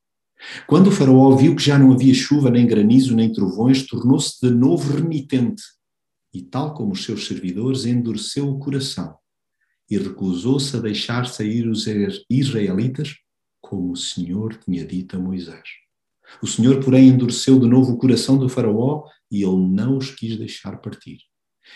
Quando 0.65 0.87
o 0.87 0.91
Faraó 0.91 1.35
viu 1.35 1.55
que 1.55 1.61
já 1.61 1.77
não 1.77 1.91
havia 1.91 2.13
chuva, 2.13 2.49
nem 2.49 2.65
granizo, 2.65 3.15
nem 3.15 3.31
trovões, 3.31 3.85
tornou-se 3.85 4.39
de 4.41 4.49
novo 4.49 4.93
renitente 4.93 5.63
e, 6.33 6.41
tal 6.41 6.73
como 6.73 6.93
os 6.93 7.03
seus 7.03 7.27
servidores, 7.27 7.85
endureceu 7.85 8.49
o 8.49 8.59
coração 8.59 9.17
e 9.89 9.97
recusou-se 9.97 10.75
a 10.77 10.79
deixar 10.79 11.25
sair 11.25 11.67
os 11.67 11.85
israelitas, 12.29 13.15
como 13.59 13.91
o 13.91 13.97
Senhor 13.97 14.55
tinha 14.55 14.85
dito 14.85 15.17
a 15.17 15.19
Moisés. 15.19 15.67
O 16.41 16.47
Senhor, 16.47 16.83
porém, 16.83 17.07
endureceu 17.07 17.59
de 17.59 17.67
novo 17.67 17.93
o 17.93 17.97
coração 17.97 18.37
do 18.37 18.47
Faraó 18.47 19.03
e 19.31 19.43
ele 19.43 19.67
não 19.67 19.97
os 19.97 20.11
quis 20.11 20.37
deixar 20.37 20.77
partir. 20.77 21.17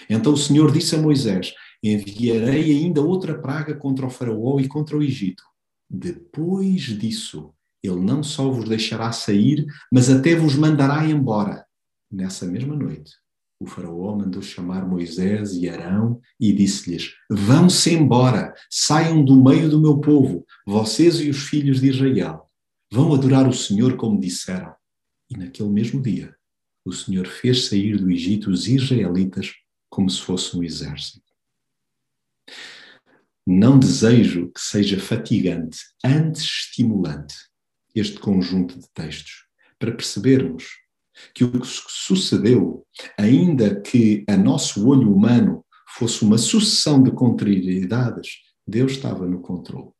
Então 0.09 0.33
o 0.33 0.37
Senhor 0.37 0.71
disse 0.71 0.95
a 0.95 1.01
Moisés: 1.01 1.53
Enviarei 1.83 2.71
ainda 2.71 3.01
outra 3.01 3.37
praga 3.37 3.75
contra 3.75 4.05
o 4.05 4.09
Faraó 4.09 4.59
e 4.59 4.67
contra 4.69 4.97
o 4.97 5.03
Egito. 5.03 5.43
Depois 5.89 6.81
disso, 6.97 7.53
ele 7.83 7.99
não 7.99 8.23
só 8.23 8.49
vos 8.49 8.69
deixará 8.69 9.11
sair, 9.11 9.65
mas 9.91 10.09
até 10.09 10.33
vos 10.35 10.55
mandará 10.55 11.05
embora. 11.05 11.65
Nessa 12.09 12.45
mesma 12.45 12.75
noite, 12.75 13.11
o 13.59 13.65
Faraó 13.65 14.15
mandou 14.15 14.41
chamar 14.41 14.87
Moisés 14.87 15.53
e 15.53 15.69
Arão 15.69 16.19
e 16.39 16.53
disse-lhes: 16.53 17.13
Vão-se 17.29 17.93
embora, 17.93 18.53
saiam 18.69 19.23
do 19.23 19.35
meio 19.35 19.69
do 19.69 19.81
meu 19.81 19.99
povo, 19.99 20.45
vocês 20.65 21.19
e 21.19 21.29
os 21.29 21.47
filhos 21.47 21.81
de 21.81 21.89
Israel. 21.89 22.49
Vão 22.91 23.13
adorar 23.13 23.47
o 23.47 23.53
Senhor 23.53 23.95
como 23.97 24.19
disseram. 24.19 24.73
E 25.29 25.37
naquele 25.37 25.69
mesmo 25.69 26.01
dia, 26.01 26.35
o 26.85 26.91
Senhor 26.91 27.25
fez 27.25 27.65
sair 27.65 27.97
do 27.97 28.11
Egito 28.11 28.49
os 28.49 28.67
israelitas 28.67 29.53
como 29.89 30.09
se 30.09 30.21
fosse 30.21 30.57
um 30.57 30.63
exército. 30.63 31.22
Não 33.45 33.77
desejo 33.77 34.51
que 34.51 34.61
seja 34.61 34.99
fatigante, 34.99 35.79
antes 36.03 36.43
estimulante, 36.43 37.35
este 37.93 38.19
conjunto 38.19 38.79
de 38.79 38.87
textos, 38.93 39.45
para 39.77 39.91
percebermos 39.91 40.65
que 41.35 41.43
o 41.43 41.51
que 41.51 41.67
sucedeu, 41.67 42.85
ainda 43.17 43.79
que 43.81 44.23
a 44.27 44.37
nosso 44.37 44.87
olho 44.87 45.13
humano 45.13 45.63
fosse 45.89 46.23
uma 46.23 46.37
sucessão 46.37 47.03
de 47.03 47.11
contrariedades, 47.11 48.37
Deus 48.65 48.93
estava 48.93 49.27
no 49.27 49.41
controle. 49.41 49.91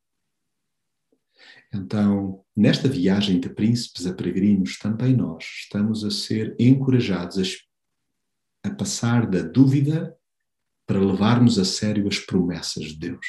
Então, 1.74 2.44
nesta 2.56 2.88
viagem 2.88 3.40
de 3.40 3.50
príncipes 3.50 4.06
a 4.06 4.14
peregrinos, 4.14 4.78
também 4.78 5.16
nós 5.16 5.44
estamos 5.64 6.04
a 6.04 6.12
ser 6.12 6.56
encorajados 6.60 7.68
a, 8.64 8.70
a 8.70 8.76
passar 8.76 9.28
da 9.30 9.42
dúvida 9.42 10.16
para 10.94 11.04
levarmos 11.04 11.58
a 11.58 11.66
sério 11.66 12.08
as 12.08 12.20
promessas 12.20 12.86
de 12.90 12.98
Deus. 12.98 13.26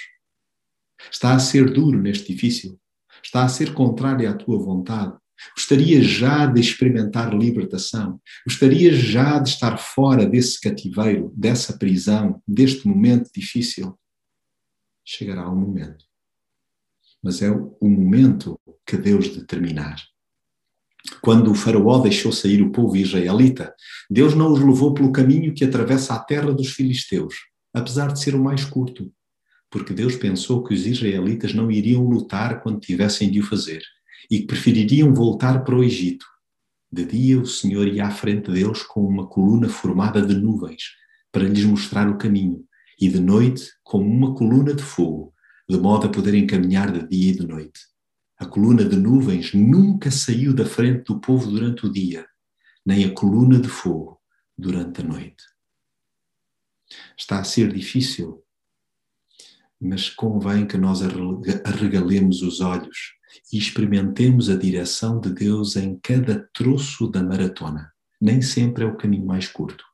Está 1.10 1.34
a 1.34 1.38
ser 1.38 1.72
duro 1.72 1.98
neste 1.98 2.30
difícil, 2.30 2.78
está 3.22 3.42
a 3.42 3.48
ser 3.48 3.72
contrário 3.72 4.28
à 4.28 4.34
tua 4.34 4.58
vontade. 4.58 5.16
Gostaria 5.56 6.02
já 6.02 6.44
de 6.44 6.60
experimentar 6.60 7.34
libertação, 7.34 8.20
gostaria 8.46 8.92
já 8.92 9.38
de 9.38 9.48
estar 9.48 9.78
fora 9.78 10.26
desse 10.26 10.60
cativeiro, 10.60 11.32
dessa 11.34 11.78
prisão, 11.78 12.42
deste 12.46 12.86
momento 12.86 13.30
difícil. 13.34 13.98
Chegará 15.02 15.50
um 15.50 15.56
momento, 15.56 16.04
mas 17.22 17.40
é 17.40 17.50
o 17.50 17.88
momento 17.88 18.60
que 18.86 18.98
Deus 18.98 19.28
determinar. 19.28 19.96
Quando 21.22 21.50
o 21.50 21.54
Faraó 21.54 21.98
deixou 21.98 22.30
sair 22.30 22.60
o 22.60 22.70
povo 22.70 22.94
israelita, 22.94 23.74
Deus 24.10 24.34
não 24.34 24.52
os 24.52 24.60
levou 24.60 24.92
pelo 24.92 25.12
caminho 25.12 25.54
que 25.54 25.64
atravessa 25.64 26.14
a 26.14 26.18
terra 26.18 26.52
dos 26.52 26.68
filisteus, 26.72 27.34
apesar 27.74 28.12
de 28.12 28.20
ser 28.20 28.34
o 28.36 28.42
mais 28.42 28.64
curto, 28.64 29.12
porque 29.68 29.92
Deus 29.92 30.14
pensou 30.14 30.62
que 30.62 30.72
os 30.72 30.86
israelitas 30.86 31.52
não 31.52 31.68
iriam 31.70 32.04
lutar 32.04 32.62
quando 32.62 32.78
tivessem 32.78 33.28
de 33.28 33.40
o 33.40 33.44
fazer 33.44 33.82
e 34.30 34.38
que 34.38 34.46
prefeririam 34.46 35.12
voltar 35.12 35.64
para 35.64 35.74
o 35.74 35.82
Egito. 35.82 36.24
De 36.90 37.04
dia 37.04 37.40
o 37.40 37.44
Senhor 37.44 37.88
ia 37.88 38.06
à 38.06 38.10
frente 38.12 38.52
deles 38.52 38.84
com 38.84 39.04
uma 39.04 39.26
coluna 39.26 39.68
formada 39.68 40.24
de 40.24 40.34
nuvens 40.34 40.82
para 41.32 41.42
lhes 41.48 41.64
mostrar 41.64 42.08
o 42.08 42.16
caminho, 42.16 42.64
e 43.00 43.08
de 43.08 43.18
noite 43.18 43.68
como 43.82 44.08
uma 44.08 44.32
coluna 44.32 44.72
de 44.72 44.82
fogo, 44.82 45.34
de 45.68 45.76
modo 45.76 46.06
a 46.06 46.10
poderem 46.10 46.46
caminhar 46.46 46.92
de 46.92 47.08
dia 47.08 47.32
e 47.32 47.36
de 47.36 47.44
noite. 47.44 47.80
A 48.38 48.46
coluna 48.46 48.84
de 48.84 48.94
nuvens 48.94 49.52
nunca 49.52 50.12
saiu 50.12 50.54
da 50.54 50.64
frente 50.64 51.04
do 51.06 51.20
povo 51.20 51.50
durante 51.50 51.84
o 51.86 51.92
dia, 51.92 52.24
nem 52.86 53.04
a 53.04 53.12
coluna 53.12 53.58
de 53.58 53.68
fogo 53.68 54.20
durante 54.56 55.00
a 55.00 55.04
noite. 55.04 55.53
Está 57.16 57.38
a 57.40 57.44
ser 57.44 57.72
difícil, 57.72 58.42
mas 59.80 60.08
convém 60.08 60.66
que 60.66 60.78
nós 60.78 61.00
arregalemos 61.64 62.42
os 62.42 62.60
olhos 62.60 63.14
e 63.52 63.58
experimentemos 63.58 64.48
a 64.48 64.56
direção 64.56 65.20
de 65.20 65.30
Deus 65.30 65.76
em 65.76 65.98
cada 66.02 66.48
troço 66.52 67.08
da 67.08 67.22
maratona. 67.22 67.92
Nem 68.20 68.40
sempre 68.40 68.84
é 68.84 68.86
o 68.86 68.96
caminho 68.96 69.26
mais 69.26 69.48
curto. 69.48 69.84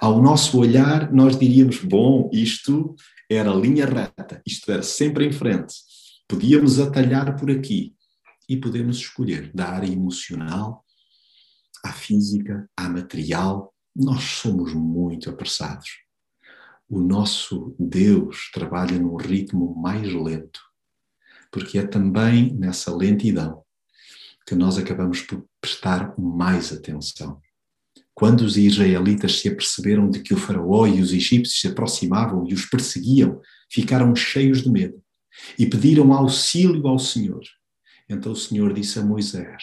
Ao 0.00 0.20
nosso 0.22 0.58
olhar, 0.58 1.12
nós 1.12 1.38
diríamos: 1.38 1.78
bom, 1.78 2.30
isto 2.32 2.94
era 3.28 3.52
linha 3.52 3.86
reta, 3.86 4.42
isto 4.46 4.70
era 4.70 4.82
sempre 4.82 5.26
em 5.26 5.32
frente. 5.32 5.74
Podíamos 6.28 6.78
atalhar 6.78 7.36
por 7.36 7.50
aqui 7.50 7.94
e 8.48 8.56
podemos 8.56 8.98
escolher 8.98 9.52
da 9.52 9.68
área 9.68 9.90
emocional 9.90 10.84
à 11.84 11.92
física, 11.92 12.68
à 12.76 12.88
material. 12.88 13.74
Nós 13.96 14.22
somos 14.22 14.72
muito 14.72 15.28
apressados. 15.28 15.88
O 16.90 16.98
nosso 16.98 17.72
Deus 17.78 18.50
trabalha 18.52 18.98
num 18.98 19.14
ritmo 19.14 19.76
mais 19.76 20.12
lento, 20.12 20.60
porque 21.52 21.78
é 21.78 21.86
também 21.86 22.52
nessa 22.52 22.92
lentidão 22.92 23.62
que 24.44 24.56
nós 24.56 24.76
acabamos 24.76 25.22
por 25.22 25.46
prestar 25.60 26.12
mais 26.18 26.72
atenção. 26.72 27.40
Quando 28.12 28.40
os 28.40 28.56
israelitas 28.56 29.38
se 29.38 29.48
aperceberam 29.48 30.10
de 30.10 30.20
que 30.20 30.34
o 30.34 30.36
faraó 30.36 30.84
e 30.84 31.00
os 31.00 31.12
egípcios 31.12 31.60
se 31.60 31.68
aproximavam 31.68 32.44
e 32.48 32.52
os 32.52 32.66
perseguiam, 32.66 33.40
ficaram 33.70 34.12
cheios 34.16 34.60
de 34.60 34.68
medo 34.68 35.00
e 35.56 35.66
pediram 35.66 36.12
auxílio 36.12 36.88
ao 36.88 36.98
Senhor. 36.98 37.44
Então 38.08 38.32
o 38.32 38.36
Senhor 38.36 38.74
disse 38.74 38.98
a 38.98 39.04
Moisés: 39.04 39.62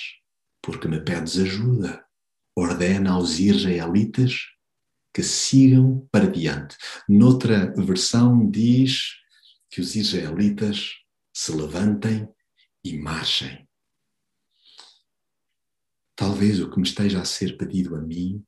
Porque 0.61 0.87
me 0.87 1.01
pedes 1.01 1.37
ajuda, 1.37 2.05
ordena 2.55 3.11
aos 3.11 3.37
israelitas 3.37 4.56
que 5.17 5.23
sigam 5.23 6.07
para 6.11 6.29
diante. 6.29 6.77
Noutra 7.09 7.73
versão 7.75 8.47
diz 8.47 9.15
que 9.71 9.81
os 9.81 9.95
israelitas 9.95 10.91
se 11.33 11.51
levantem 11.51 12.29
e 12.85 12.95
marchem. 12.95 13.67
Talvez 16.15 16.59
o 16.59 16.69
que 16.69 16.77
me 16.77 16.87
esteja 16.87 17.19
a 17.19 17.25
ser 17.25 17.57
pedido 17.57 17.95
a 17.95 17.99
mim, 17.99 18.43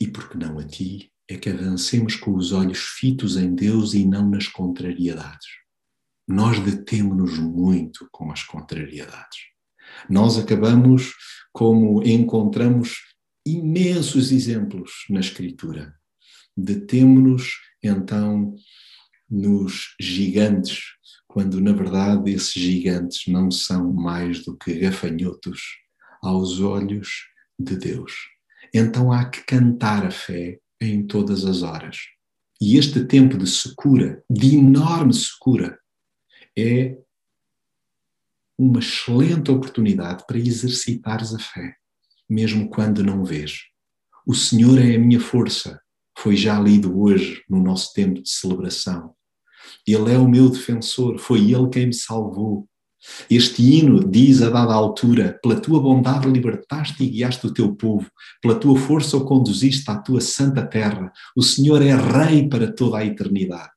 e 0.00 0.06
por 0.06 0.28
que 0.28 0.38
não 0.38 0.60
a 0.60 0.64
ti, 0.64 1.12
é 1.28 1.36
que 1.36 1.50
avancemos 1.50 2.14
com 2.14 2.36
os 2.36 2.52
olhos 2.52 2.78
fitos 2.78 3.36
em 3.36 3.52
Deus 3.52 3.92
e 3.92 4.06
não 4.06 4.30
nas 4.30 4.46
contrariedades 4.46 5.64
nós 6.26 6.58
detemos-nos 6.58 7.38
muito 7.38 8.08
com 8.10 8.32
as 8.32 8.42
contrariedades. 8.42 9.38
Nós 10.08 10.38
acabamos 10.38 11.12
como 11.52 12.02
encontramos 12.02 12.96
imensos 13.46 14.32
exemplos 14.32 15.04
na 15.10 15.20
Escritura. 15.20 15.94
Detemos-nos 16.56 17.60
então 17.82 18.54
nos 19.30 19.94
gigantes, 20.00 20.80
quando 21.26 21.60
na 21.60 21.72
verdade 21.72 22.30
esses 22.32 22.52
gigantes 22.52 23.26
não 23.26 23.50
são 23.50 23.92
mais 23.92 24.44
do 24.44 24.56
que 24.56 24.78
gafanhotos 24.78 25.60
aos 26.22 26.60
olhos 26.60 27.26
de 27.58 27.76
Deus. 27.76 28.12
Então 28.72 29.12
há 29.12 29.24
que 29.24 29.42
cantar 29.42 30.06
a 30.06 30.10
fé 30.10 30.58
em 30.80 31.06
todas 31.06 31.44
as 31.44 31.62
horas. 31.62 31.98
E 32.60 32.76
este 32.78 33.04
tempo 33.04 33.36
de 33.36 33.48
secura, 33.48 34.22
de 34.30 34.56
enorme 34.56 35.12
secura, 35.12 35.78
é 36.56 36.96
uma 38.56 38.78
excelente 38.78 39.50
oportunidade 39.50 40.24
para 40.26 40.38
exercitares 40.38 41.34
a 41.34 41.38
fé, 41.38 41.76
mesmo 42.28 42.70
quando 42.70 43.02
não 43.02 43.24
vês. 43.24 43.64
O 44.26 44.34
Senhor 44.34 44.78
é 44.78 44.94
a 44.94 44.98
minha 44.98 45.20
força, 45.20 45.80
foi 46.24 46.36
já 46.38 46.58
lido 46.58 46.98
hoje 46.98 47.42
no 47.50 47.62
nosso 47.62 47.92
tempo 47.92 48.22
de 48.22 48.30
celebração. 48.30 49.12
Ele 49.86 50.10
é 50.10 50.16
o 50.16 50.26
meu 50.26 50.48
defensor, 50.48 51.18
foi 51.18 51.52
Ele 51.52 51.68
quem 51.68 51.88
me 51.88 51.92
salvou. 51.92 52.66
Este 53.28 53.62
hino 53.62 54.02
diz 54.02 54.40
a 54.40 54.48
dada 54.48 54.72
altura: 54.72 55.38
Pela 55.42 55.60
tua 55.60 55.78
bondade 55.78 56.26
libertaste 56.26 57.04
e 57.04 57.10
guiaste 57.10 57.46
o 57.46 57.52
teu 57.52 57.76
povo, 57.76 58.10
pela 58.40 58.54
tua 58.54 58.74
força 58.74 59.18
o 59.18 59.26
conduziste 59.26 59.90
à 59.90 59.98
tua 59.98 60.22
santa 60.22 60.66
terra. 60.66 61.12
O 61.36 61.42
Senhor 61.42 61.82
é 61.82 61.94
Rei 61.94 62.48
para 62.48 62.72
toda 62.72 62.96
a 62.96 63.04
eternidade. 63.04 63.73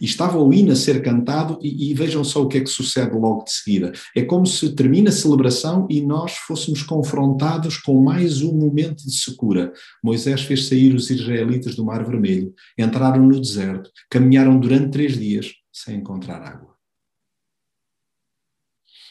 E 0.00 0.04
estava 0.04 0.38
o 0.38 0.52
hino 0.52 0.72
a 0.72 0.76
ser 0.76 1.02
cantado, 1.02 1.58
e, 1.62 1.90
e, 1.90 1.94
vejam 1.94 2.22
só 2.24 2.42
o 2.42 2.48
que 2.48 2.58
é 2.58 2.60
que 2.60 2.68
sucede 2.68 3.16
logo 3.16 3.44
de 3.44 3.52
seguida. 3.52 3.92
É 4.14 4.22
como 4.22 4.46
se 4.46 4.74
termina 4.74 5.10
a 5.10 5.12
celebração 5.12 5.86
e 5.90 6.00
nós 6.00 6.36
fôssemos 6.36 6.82
confrontados 6.82 7.78
com 7.78 8.02
mais 8.02 8.42
um 8.42 8.52
momento 8.52 9.04
de 9.04 9.12
secura. 9.12 9.72
Moisés 10.02 10.42
fez 10.42 10.66
sair 10.66 10.94
os 10.94 11.10
israelitas 11.10 11.74
do 11.74 11.84
Mar 11.84 12.04
Vermelho, 12.04 12.54
entraram 12.76 13.24
no 13.24 13.40
deserto, 13.40 13.90
caminharam 14.10 14.58
durante 14.58 14.90
três 14.90 15.18
dias 15.18 15.52
sem 15.72 15.96
encontrar 15.96 16.42
água. 16.42 16.76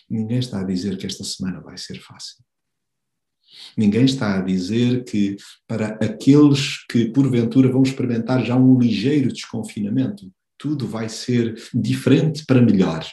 Ninguém 0.09 0.39
está 0.39 0.61
a 0.61 0.63
dizer 0.63 0.97
que 0.97 1.05
esta 1.05 1.23
semana 1.23 1.59
vai 1.59 1.77
ser 1.77 1.99
fácil. 1.99 2.43
Ninguém 3.75 4.05
está 4.05 4.37
a 4.37 4.41
dizer 4.41 5.03
que 5.03 5.37
para 5.67 5.89
aqueles 6.03 6.85
que 6.87 7.09
porventura 7.09 7.71
vão 7.71 7.83
experimentar 7.83 8.43
já 8.45 8.55
um 8.55 8.77
ligeiro 8.79 9.31
desconfinamento, 9.31 10.31
tudo 10.57 10.87
vai 10.87 11.07
ser 11.09 11.55
diferente 11.73 12.45
para 12.45 12.61
melhor. 12.61 13.05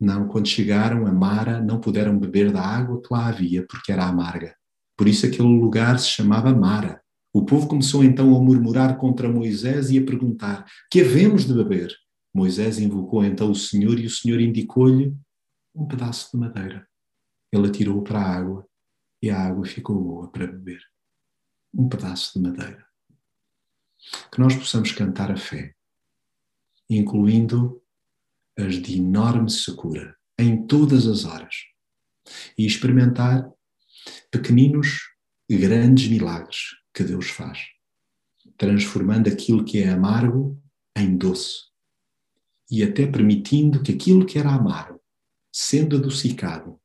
Não, 0.00 0.28
quando 0.28 0.48
chegaram 0.48 1.06
a 1.06 1.12
Mara, 1.12 1.60
não 1.60 1.80
puderam 1.80 2.18
beber 2.18 2.52
da 2.52 2.60
água 2.60 3.00
que 3.00 3.08
lá 3.12 3.28
havia, 3.28 3.64
porque 3.66 3.92
era 3.92 4.06
amarga. 4.06 4.54
Por 4.96 5.08
isso 5.08 5.26
aquele 5.26 5.48
lugar 5.48 5.98
se 5.98 6.08
chamava 6.08 6.54
Mara. 6.54 7.02
O 7.32 7.44
povo 7.44 7.66
começou 7.66 8.04
então 8.04 8.34
a 8.36 8.40
murmurar 8.40 8.96
contra 8.96 9.28
Moisés 9.28 9.90
e 9.90 9.98
a 9.98 10.04
perguntar: 10.04 10.66
Que 10.90 11.00
havemos 11.00 11.46
de 11.46 11.54
beber? 11.54 11.94
Moisés 12.32 12.78
invocou 12.78 13.24
então 13.24 13.50
o 13.50 13.54
Senhor 13.54 13.98
e 13.98 14.06
o 14.06 14.10
Senhor 14.10 14.40
indicou-lhe 14.40 15.16
um 15.74 15.86
pedaço 15.86 16.30
de 16.32 16.38
madeira. 16.38 16.86
Ele 17.52 17.68
atirou 17.68 18.02
para 18.02 18.20
a 18.20 18.36
água 18.36 18.66
e 19.22 19.30
a 19.30 19.40
água 19.40 19.64
ficou 19.64 20.00
boa 20.00 20.30
para 20.30 20.46
beber. 20.46 20.80
Um 21.72 21.88
pedaço 21.88 22.38
de 22.38 22.48
madeira. 22.48 22.84
Que 24.30 24.40
nós 24.40 24.54
possamos 24.54 24.92
cantar 24.92 25.30
a 25.30 25.36
fé 25.36 25.73
incluindo 26.88 27.82
as 28.58 28.74
de 28.80 28.98
enorme 28.98 29.50
secura, 29.50 30.16
em 30.38 30.66
todas 30.66 31.06
as 31.06 31.24
horas, 31.24 31.54
e 32.56 32.66
experimentar 32.66 33.48
pequeninos 34.30 35.00
e 35.48 35.56
grandes 35.56 36.08
milagres 36.08 36.58
que 36.92 37.04
Deus 37.04 37.28
faz. 37.28 37.58
transformando 38.56 39.28
aquilo 39.28 39.64
que 39.64 39.82
é 39.82 39.88
amargo 39.88 40.60
em 40.96 41.16
doce 41.16 41.64
e 42.70 42.82
até 42.82 43.06
permitindo 43.06 43.82
que 43.82 43.92
aquilo 43.92 44.24
que 44.24 44.38
era 44.38 44.50
amargo, 44.50 45.00
sendo 45.52 45.96
adocicado, 45.96 46.78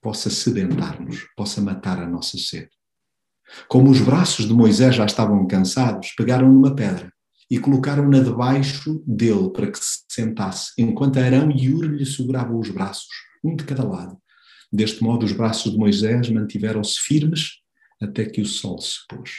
possa 0.00 0.30
sedentar-nos, 0.30 1.28
possa 1.36 1.60
matar 1.60 2.02
a 2.02 2.08
nossa 2.08 2.36
sede. 2.38 2.70
Como 3.68 3.90
os 3.90 4.00
braços 4.00 4.46
de 4.46 4.52
Moisés 4.52 4.96
já 4.96 5.04
estavam 5.04 5.46
cansados, 5.46 6.12
pegaram 6.16 6.50
numa 6.50 6.74
pedra 6.74 7.11
e 7.52 7.58
colocaram-na 7.58 8.20
debaixo 8.20 9.04
dele 9.06 9.50
para 9.50 9.70
que 9.70 9.78
se 9.78 10.04
sentasse, 10.08 10.72
enquanto 10.78 11.18
Arão 11.18 11.50
e 11.50 11.68
Ur 11.68 11.84
lhe 11.84 12.06
seguravam 12.06 12.58
os 12.58 12.70
braços, 12.70 13.10
um 13.44 13.54
de 13.54 13.64
cada 13.64 13.86
lado. 13.86 14.16
Deste 14.72 15.02
modo, 15.02 15.26
os 15.26 15.32
braços 15.32 15.70
de 15.70 15.76
Moisés 15.76 16.30
mantiveram-se 16.30 16.98
firmes 16.98 17.58
até 18.00 18.24
que 18.24 18.40
o 18.40 18.46
sol 18.46 18.78
se 18.80 19.00
pôs. 19.06 19.32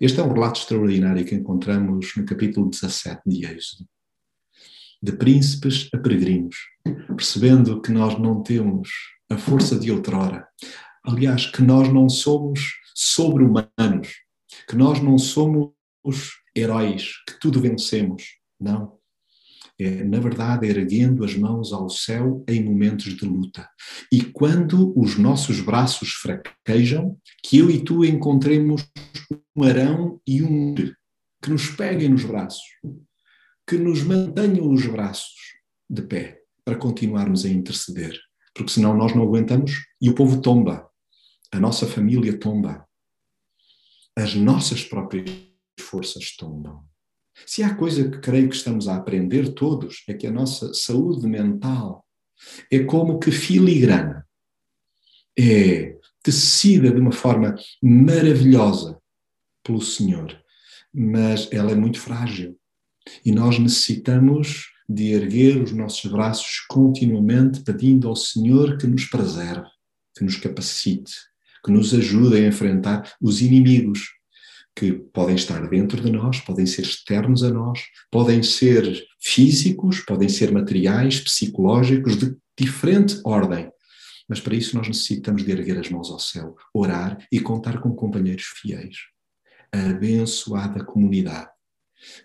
Este 0.00 0.20
é 0.20 0.22
um 0.22 0.32
relato 0.32 0.60
extraordinário 0.60 1.24
que 1.24 1.34
encontramos 1.34 2.14
no 2.16 2.24
capítulo 2.24 2.70
17 2.70 3.22
de 3.26 3.44
Êxodo. 3.44 3.84
De 5.02 5.10
príncipes 5.10 5.88
a 5.92 5.98
peregrinos, 5.98 6.56
percebendo 7.16 7.82
que 7.82 7.90
nós 7.90 8.16
não 8.16 8.44
temos 8.44 8.90
a 9.28 9.36
força 9.36 9.76
de 9.76 9.90
outrora. 9.90 10.46
Aliás, 11.04 11.46
que 11.46 11.62
nós 11.62 11.92
não 11.92 12.08
somos 12.08 12.74
sobre-humanos, 12.94 14.14
que 14.68 14.76
nós 14.76 15.02
não 15.02 15.18
somos 15.18 15.72
heróis, 16.56 17.12
que 17.28 17.38
tudo 17.38 17.60
vencemos. 17.60 18.24
Não. 18.58 18.96
É, 19.78 20.02
na 20.02 20.18
verdade, 20.18 20.66
erguendo 20.66 21.22
as 21.22 21.36
mãos 21.36 21.70
ao 21.70 21.90
céu 21.90 22.42
em 22.48 22.64
momentos 22.64 23.14
de 23.14 23.26
luta. 23.26 23.68
E 24.10 24.22
quando 24.22 24.98
os 24.98 25.18
nossos 25.18 25.60
braços 25.60 26.12
fraquejam, 26.12 27.18
que 27.44 27.58
eu 27.58 27.70
e 27.70 27.84
tu 27.84 28.02
encontremos 28.02 28.88
um 29.54 29.64
arão 29.64 30.18
e 30.26 30.42
um 30.42 30.74
que 30.74 31.50
nos 31.50 31.68
peguem 31.68 32.08
nos 32.08 32.24
braços, 32.24 32.64
que 33.68 33.76
nos 33.76 34.02
mantenham 34.02 34.72
os 34.72 34.86
braços 34.86 35.34
de 35.88 36.02
pé 36.02 36.40
para 36.64 36.76
continuarmos 36.76 37.44
a 37.44 37.48
interceder, 37.48 38.18
porque 38.54 38.72
senão 38.72 38.96
nós 38.96 39.14
não 39.14 39.22
aguentamos 39.22 39.72
e 40.00 40.08
o 40.08 40.14
povo 40.14 40.40
tomba, 40.40 40.88
a 41.52 41.60
nossa 41.60 41.86
família 41.86 42.38
tomba, 42.38 42.84
as 44.16 44.34
nossas 44.34 44.82
próprias 44.82 45.30
forças 45.82 46.36
tombam. 46.36 46.84
Se 47.44 47.62
há 47.62 47.74
coisa 47.74 48.08
que 48.08 48.18
creio 48.18 48.48
que 48.48 48.56
estamos 48.56 48.88
a 48.88 48.96
aprender 48.96 49.52
todos, 49.52 50.02
é 50.08 50.14
que 50.14 50.26
a 50.26 50.32
nossa 50.32 50.72
saúde 50.72 51.26
mental 51.26 52.04
é 52.70 52.80
como 52.80 53.18
que 53.18 53.30
filigrana, 53.30 54.26
é 55.38 55.96
tecida 56.22 56.90
de 56.90 57.00
uma 57.00 57.12
forma 57.12 57.54
maravilhosa 57.82 58.98
pelo 59.62 59.80
Senhor, 59.80 60.38
mas 60.92 61.48
ela 61.52 61.72
é 61.72 61.74
muito 61.74 62.00
frágil. 62.00 62.58
E 63.24 63.30
nós 63.30 63.58
necessitamos 63.58 64.70
de 64.88 65.12
erguer 65.12 65.62
os 65.62 65.72
nossos 65.72 66.10
braços 66.10 66.60
continuamente 66.68 67.60
pedindo 67.60 68.08
ao 68.08 68.16
Senhor 68.16 68.78
que 68.78 68.86
nos 68.86 69.04
preserve, 69.04 69.66
que 70.16 70.24
nos 70.24 70.36
capacite, 70.36 71.12
que 71.64 71.70
nos 71.70 71.92
ajude 71.92 72.36
a 72.36 72.46
enfrentar 72.46 73.12
os 73.20 73.42
inimigos 73.42 74.08
que 74.76 74.92
podem 74.92 75.34
estar 75.34 75.66
dentro 75.70 76.02
de 76.02 76.12
nós, 76.12 76.38
podem 76.40 76.66
ser 76.66 76.82
externos 76.82 77.42
a 77.42 77.50
nós, 77.50 77.80
podem 78.10 78.42
ser 78.42 79.02
físicos, 79.18 80.00
podem 80.00 80.28
ser 80.28 80.52
materiais, 80.52 81.18
psicológicos, 81.18 82.18
de 82.18 82.36
diferente 82.58 83.18
ordem. 83.24 83.70
Mas 84.28 84.38
para 84.38 84.54
isso 84.54 84.76
nós 84.76 84.86
necessitamos 84.86 85.44
de 85.44 85.50
erguer 85.50 85.78
as 85.78 85.88
mãos 85.88 86.10
ao 86.10 86.18
céu, 86.18 86.54
orar 86.74 87.16
e 87.32 87.40
contar 87.40 87.80
com 87.80 87.94
companheiros 87.94 88.44
fiéis. 88.44 88.96
A 89.72 89.90
abençoada 89.90 90.84
comunidade 90.84 91.48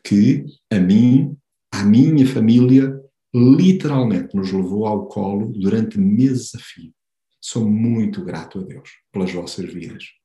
que 0.03 0.45
a 0.69 0.79
mim, 0.79 1.37
à 1.71 1.83
minha 1.83 2.27
família, 2.27 2.93
literalmente 3.33 4.35
nos 4.35 4.51
levou 4.51 4.85
ao 4.85 5.07
colo 5.07 5.53
durante 5.53 5.97
meses 5.97 6.53
a 6.53 6.59
fio. 6.59 6.93
Sou 7.39 7.67
muito 7.67 8.23
grato 8.23 8.59
a 8.59 8.63
Deus 8.63 8.89
pelas 9.11 9.31
vossas 9.31 9.71
vidas. 9.71 10.20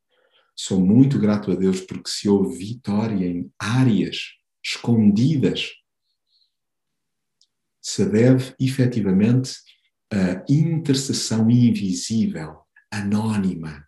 Sou 0.59 0.81
muito 0.81 1.19
grato 1.19 1.53
a 1.53 1.55
Deus 1.55 1.83
porque 1.83 2.09
se 2.09 2.31
houve 2.31 2.57
vitória 2.57 3.27
em 3.27 3.53
áreas 3.59 4.37
escondidas, 4.65 5.71
se 7.83 8.07
deve 8.07 8.55
efetivamente 8.59 9.53
a 10.11 10.43
intercessão 10.49 11.51
invisível, 11.51 12.57
anónima. 12.91 13.87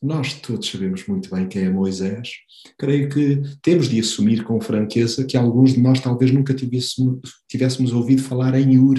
Nós 0.00 0.32
todos 0.40 0.68
sabemos 0.68 1.06
muito 1.06 1.28
bem 1.34 1.46
quem 1.48 1.64
é 1.64 1.70
Moisés. 1.70 2.30
Creio 2.78 3.10
que 3.10 3.42
temos 3.60 3.88
de 3.88 4.00
assumir 4.00 4.44
com 4.44 4.60
franqueza 4.60 5.26
que 5.26 5.36
alguns 5.36 5.74
de 5.74 5.80
nós 5.80 6.00
talvez 6.00 6.30
nunca 6.30 6.54
tivéssemos, 6.54 7.20
tivéssemos 7.46 7.92
ouvido 7.92 8.22
falar 8.22 8.54
em 8.58 8.78
Ur, 8.78 8.98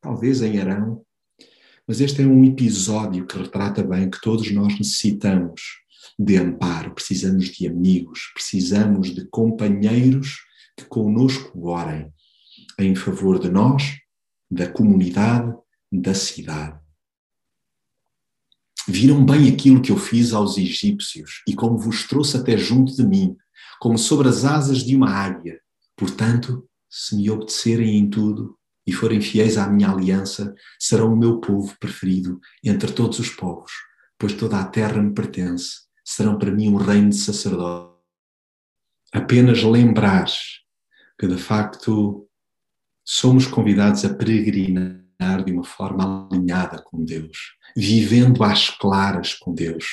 talvez 0.00 0.40
em 0.40 0.58
Arão, 0.58 1.04
mas 1.88 2.02
este 2.02 2.20
é 2.20 2.26
um 2.26 2.44
episódio 2.44 3.26
que 3.26 3.38
retrata 3.38 3.82
bem 3.82 4.10
que 4.10 4.20
todos 4.20 4.50
nós 4.52 4.78
necessitamos 4.78 5.62
de 6.18 6.36
amparo, 6.36 6.94
precisamos 6.94 7.46
de 7.46 7.66
amigos, 7.66 8.30
precisamos 8.34 9.14
de 9.14 9.24
companheiros 9.30 10.36
que 10.76 10.84
conosco 10.84 11.66
orem 11.66 12.12
em 12.78 12.94
favor 12.94 13.38
de 13.38 13.48
nós, 13.48 13.96
da 14.50 14.70
comunidade, 14.70 15.50
da 15.90 16.12
cidade. 16.12 16.78
Viram 18.86 19.24
bem 19.24 19.48
aquilo 19.48 19.80
que 19.80 19.90
eu 19.90 19.96
fiz 19.96 20.34
aos 20.34 20.58
egípcios 20.58 21.42
e 21.48 21.54
como 21.54 21.78
vos 21.78 22.06
trouxe 22.06 22.36
até 22.36 22.58
junto 22.58 22.94
de 22.94 23.06
mim, 23.06 23.34
como 23.80 23.96
sobre 23.96 24.28
as 24.28 24.44
asas 24.44 24.84
de 24.84 24.94
uma 24.94 25.10
águia. 25.10 25.58
Portanto, 25.96 26.68
se 26.90 27.16
me 27.16 27.30
obedecerem 27.30 27.96
em 27.96 28.10
tudo, 28.10 28.57
e 28.88 28.92
forem 28.92 29.20
fiéis 29.20 29.58
à 29.58 29.68
minha 29.68 29.90
aliança, 29.90 30.54
serão 30.78 31.12
o 31.12 31.16
meu 31.16 31.40
povo 31.40 31.76
preferido 31.78 32.40
entre 32.64 32.90
todos 32.90 33.18
os 33.18 33.28
povos, 33.28 33.70
pois 34.18 34.32
toda 34.32 34.58
a 34.58 34.64
terra 34.64 35.02
me 35.02 35.12
pertence, 35.12 35.82
serão 36.02 36.38
para 36.38 36.50
mim 36.50 36.70
um 36.70 36.76
reino 36.76 37.10
de 37.10 37.16
sacerdote. 37.16 37.92
Apenas 39.12 39.62
lembrar 39.62 40.26
que, 41.20 41.26
de 41.26 41.36
facto, 41.36 42.26
somos 43.04 43.46
convidados 43.46 44.06
a 44.06 44.14
peregrinar 44.14 45.44
de 45.44 45.52
uma 45.52 45.64
forma 45.64 46.26
alinhada 46.32 46.82
com 46.82 47.04
Deus, 47.04 47.36
vivendo 47.76 48.42
às 48.42 48.70
claras 48.70 49.34
com 49.34 49.52
Deus, 49.52 49.84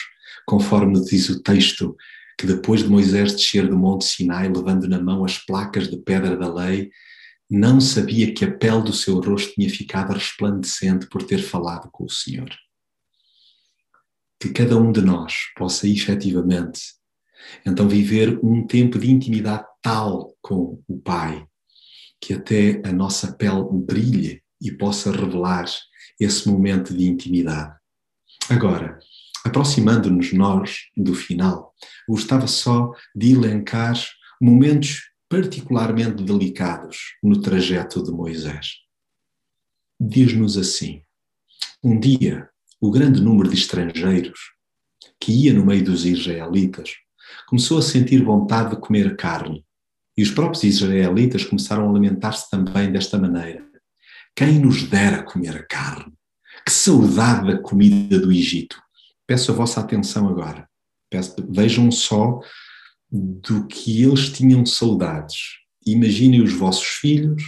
conforme 0.47 1.03
diz 1.03 1.27
o 1.27 1.43
texto 1.43 1.97
que 2.39 2.47
depois 2.47 2.81
de 2.81 2.87
Moisés 2.87 3.33
descer 3.33 3.67
do 3.67 3.77
Monte 3.77 4.05
Sinai, 4.05 4.47
levando 4.47 4.87
na 4.87 5.01
mão 5.01 5.25
as 5.25 5.37
placas 5.37 5.89
de 5.89 5.97
pedra 5.97 6.37
da 6.37 6.53
lei, 6.53 6.89
não 7.49 7.79
sabia 7.79 8.33
que 8.33 8.43
a 8.43 8.51
pele 8.51 8.83
do 8.83 8.93
seu 8.93 9.19
rosto 9.19 9.53
tinha 9.53 9.69
ficado 9.69 10.13
resplandecente 10.13 11.07
por 11.07 11.23
ter 11.23 11.41
falado 11.41 11.89
com 11.91 12.05
o 12.05 12.09
Senhor. 12.09 12.49
Que 14.39 14.49
cada 14.49 14.77
um 14.77 14.91
de 14.91 15.01
nós 15.01 15.53
possa 15.55 15.87
efetivamente 15.87 16.81
então 17.65 17.87
viver 17.87 18.39
um 18.43 18.65
tempo 18.65 18.97
de 18.97 19.11
intimidade 19.11 19.65
tal 19.81 20.35
com 20.41 20.81
o 20.87 20.99
Pai, 20.99 21.45
que 22.19 22.33
até 22.33 22.81
a 22.83 22.91
nossa 22.91 23.33
pele 23.33 23.63
brilhe 23.71 24.41
e 24.61 24.71
possa 24.71 25.11
revelar 25.11 25.65
esse 26.19 26.47
momento 26.49 26.95
de 26.95 27.05
intimidade. 27.05 27.75
Agora, 28.49 28.97
aproximando-nos 29.45 30.33
nós 30.33 30.85
do 30.95 31.13
final, 31.13 31.73
gostava 32.07 32.47
só 32.47 32.91
de 33.15 33.33
elencar 33.33 33.95
momentos 34.41 35.01
particularmente 35.29 36.23
delicados 36.23 37.15
no 37.23 37.41
trajeto 37.41 38.03
de 38.03 38.11
Moisés. 38.11 38.75
Diz-nos 39.99 40.57
assim: 40.57 41.01
um 41.83 41.99
dia, 41.99 42.49
o 42.81 42.91
grande 42.91 43.21
número 43.21 43.49
de 43.49 43.55
estrangeiros 43.55 44.39
que 45.19 45.31
ia 45.31 45.53
no 45.53 45.65
meio 45.65 45.83
dos 45.83 46.05
israelitas 46.05 46.95
começou 47.47 47.77
a 47.77 47.81
sentir 47.81 48.23
vontade 48.23 48.71
de 48.71 48.81
comer 48.81 49.15
carne. 49.15 49.65
E 50.17 50.23
os 50.23 50.31
próprios 50.31 50.63
israelitas 50.63 51.43
começaram 51.43 51.87
a 51.87 51.91
lamentar-se 51.91 52.49
também 52.49 52.91
desta 52.91 53.17
maneira: 53.17 53.65
Quem 54.35 54.59
nos 54.59 54.83
dera 54.83 55.23
comer 55.23 55.67
carne? 55.67 56.13
Que 56.65 56.71
saudade 56.71 57.53
da 57.53 57.61
comida 57.61 58.19
do 58.19 58.31
Egito! 58.31 58.81
Peço 59.27 59.51
a 59.51 59.55
vossa 59.55 59.79
atenção 59.79 60.27
agora. 60.27 60.67
Peço, 61.09 61.35
vejam 61.49 61.91
só 61.91 62.39
do 63.11 63.67
que 63.67 64.03
eles 64.03 64.29
tinham 64.29 64.65
saudades. 64.65 65.59
Imaginem 65.85 66.41
os 66.41 66.53
vossos 66.53 66.87
filhos, 66.87 67.43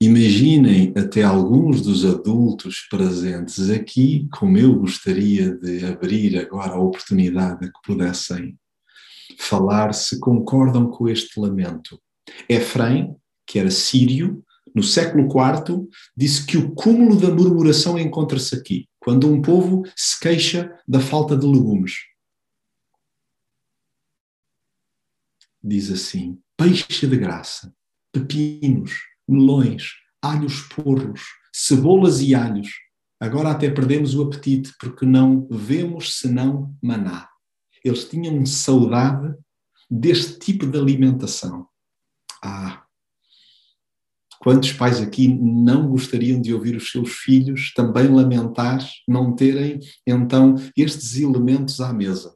imaginem 0.00 0.92
até 0.96 1.22
alguns 1.22 1.80
dos 1.80 2.04
adultos 2.04 2.86
presentes 2.90 3.70
aqui, 3.70 4.28
como 4.32 4.58
eu 4.58 4.78
gostaria 4.78 5.54
de 5.56 5.84
abrir 5.86 6.38
agora 6.38 6.72
a 6.72 6.80
oportunidade 6.80 7.60
de 7.60 7.72
que 7.72 7.80
pudessem 7.82 8.58
falar 9.38 9.92
se 9.92 10.20
concordam 10.20 10.90
com 10.90 11.08
este 11.08 11.40
lamento. 11.40 12.00
Efraim, 12.48 13.14
que 13.46 13.58
era 13.58 13.70
sírio, 13.70 14.44
no 14.74 14.82
século 14.82 15.26
IV, 15.26 15.88
disse 16.14 16.44
que 16.44 16.58
o 16.58 16.72
cúmulo 16.72 17.18
da 17.18 17.30
murmuração 17.30 17.98
encontra-se 17.98 18.54
aqui, 18.54 18.86
quando 19.00 19.32
um 19.32 19.40
povo 19.40 19.82
se 19.96 20.20
queixa 20.20 20.70
da 20.86 21.00
falta 21.00 21.34
de 21.36 21.46
legumes. 21.46 21.94
Diz 25.66 25.90
assim: 25.90 26.38
peixe 26.56 27.06
de 27.06 27.16
graça, 27.16 27.74
pepinos, 28.12 28.92
melões, 29.28 29.92
alhos 30.22 30.60
porros, 30.62 31.22
cebolas 31.52 32.20
e 32.20 32.34
alhos. 32.34 32.68
Agora 33.20 33.50
até 33.50 33.70
perdemos 33.70 34.14
o 34.14 34.22
apetite 34.22 34.72
porque 34.78 35.04
não 35.06 35.48
vemos 35.50 36.18
senão 36.18 36.74
maná. 36.82 37.28
Eles 37.84 38.08
tinham 38.08 38.44
saudade 38.44 39.34
deste 39.90 40.38
tipo 40.38 40.66
de 40.66 40.78
alimentação. 40.78 41.66
Ah, 42.42 42.84
quantos 44.38 44.72
pais 44.72 45.00
aqui 45.00 45.28
não 45.28 45.88
gostariam 45.88 46.40
de 46.40 46.52
ouvir 46.52 46.76
os 46.76 46.90
seus 46.90 47.10
filhos 47.12 47.72
também 47.74 48.08
lamentar 48.08 48.86
não 49.08 49.34
terem 49.34 49.80
então 50.06 50.54
estes 50.76 51.16
elementos 51.16 51.80
à 51.80 51.92
mesa? 51.92 52.35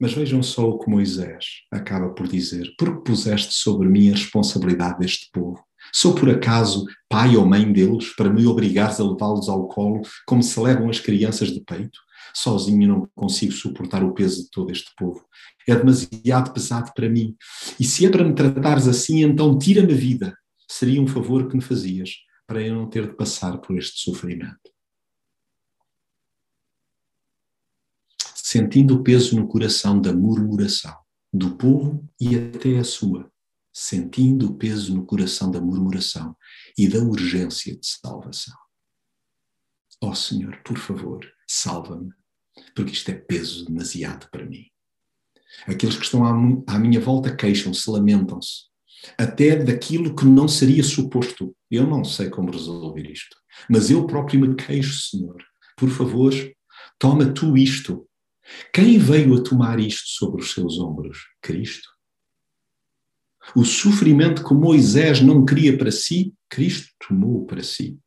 Mas 0.00 0.14
vejam 0.14 0.42
só 0.42 0.66
o 0.66 0.78
que 0.78 0.88
Moisés 0.88 1.44
acaba 1.70 2.08
por 2.08 2.26
dizer: 2.26 2.72
Porque 2.78 3.04
puseste 3.04 3.52
sobre 3.52 3.86
mim 3.86 4.08
a 4.08 4.12
responsabilidade 4.12 4.98
deste 4.98 5.28
povo? 5.30 5.62
Sou 5.92 6.14
por 6.14 6.30
acaso 6.30 6.86
pai 7.08 7.36
ou 7.36 7.44
mãe 7.44 7.70
deles 7.70 8.14
para 8.16 8.30
me 8.30 8.46
obrigares 8.46 8.98
a 8.98 9.04
levá-los 9.04 9.48
ao 9.48 9.68
colo 9.68 10.00
como 10.26 10.42
se 10.42 10.58
levam 10.58 10.88
as 10.88 11.00
crianças 11.00 11.50
de 11.50 11.60
peito? 11.60 11.98
Sozinho 12.34 12.88
não 12.88 13.08
consigo 13.14 13.52
suportar 13.52 14.02
o 14.04 14.14
peso 14.14 14.44
de 14.44 14.50
todo 14.50 14.70
este 14.70 14.90
povo. 14.96 15.24
É 15.68 15.74
demasiado 15.74 16.52
pesado 16.52 16.92
para 16.94 17.08
mim. 17.08 17.34
E 17.78 17.84
se 17.84 18.06
é 18.06 18.10
para 18.10 18.24
me 18.24 18.34
tratares 18.34 18.86
assim, 18.86 19.22
então 19.22 19.58
tira-me 19.58 19.92
a 19.92 19.96
vida. 19.96 20.38
Seria 20.68 21.02
um 21.02 21.06
favor 21.06 21.48
que 21.48 21.56
me 21.56 21.62
fazias 21.62 22.10
para 22.46 22.62
eu 22.62 22.74
não 22.74 22.88
ter 22.88 23.08
de 23.08 23.16
passar 23.16 23.58
por 23.58 23.76
este 23.76 24.00
sofrimento. 24.00 24.69
Sentindo 28.50 28.96
o 28.96 29.02
peso 29.04 29.36
no 29.36 29.46
coração 29.46 30.00
da 30.00 30.12
murmuração 30.12 30.92
do 31.32 31.56
povo 31.56 32.04
e 32.20 32.34
até 32.34 32.78
a 32.78 32.82
sua, 32.82 33.30
sentindo 33.72 34.48
o 34.48 34.56
peso 34.56 34.92
no 34.92 35.06
coração 35.06 35.52
da 35.52 35.60
murmuração 35.60 36.36
e 36.76 36.88
da 36.88 36.98
urgência 36.98 37.76
de 37.76 37.86
salvação. 37.86 38.56
Ó 40.02 40.10
oh, 40.10 40.14
Senhor, 40.16 40.60
por 40.64 40.76
favor, 40.76 41.24
salva-me, 41.46 42.10
porque 42.74 42.90
isto 42.90 43.08
é 43.12 43.14
peso 43.14 43.66
demasiado 43.66 44.28
para 44.32 44.44
mim. 44.44 44.64
Aqueles 45.68 45.96
que 45.96 46.04
estão 46.04 46.24
à, 46.24 46.76
minha 46.76 47.00
volta 47.00 47.32
queixam-se, 47.32 47.88
lamentam-se, 47.88 48.64
até 49.16 49.62
daquilo 49.62 50.16
que 50.16 50.24
não 50.24 50.48
seria 50.48 50.82
suposto. 50.82 51.56
Eu 51.70 51.86
não 51.86 52.02
sei 52.02 52.28
como 52.28 52.50
resolver 52.50 53.08
isto, 53.08 53.36
mas 53.68 53.90
eu 53.90 54.08
próprio 54.08 54.40
me 54.40 54.56
queixo, 54.56 55.08
Senhor. 55.08 55.40
Por 55.76 55.88
favor, 55.88 56.32
toma 56.98 57.32
tu 57.32 57.56
isto 57.56 58.09
quem 58.72 58.98
veio 58.98 59.34
a 59.34 59.42
tomar 59.42 59.78
isto 59.80 60.08
sobre 60.08 60.42
os 60.42 60.52
seus 60.52 60.78
ombros? 60.78 61.18
Cristo. 61.40 61.88
O 63.54 63.64
sofrimento 63.64 64.46
que 64.46 64.54
Moisés 64.54 65.20
não 65.20 65.44
queria 65.44 65.76
para 65.76 65.90
si, 65.90 66.34
Cristo 66.48 66.88
tomou 67.06 67.46
para 67.46 67.62
si. 67.62 67.98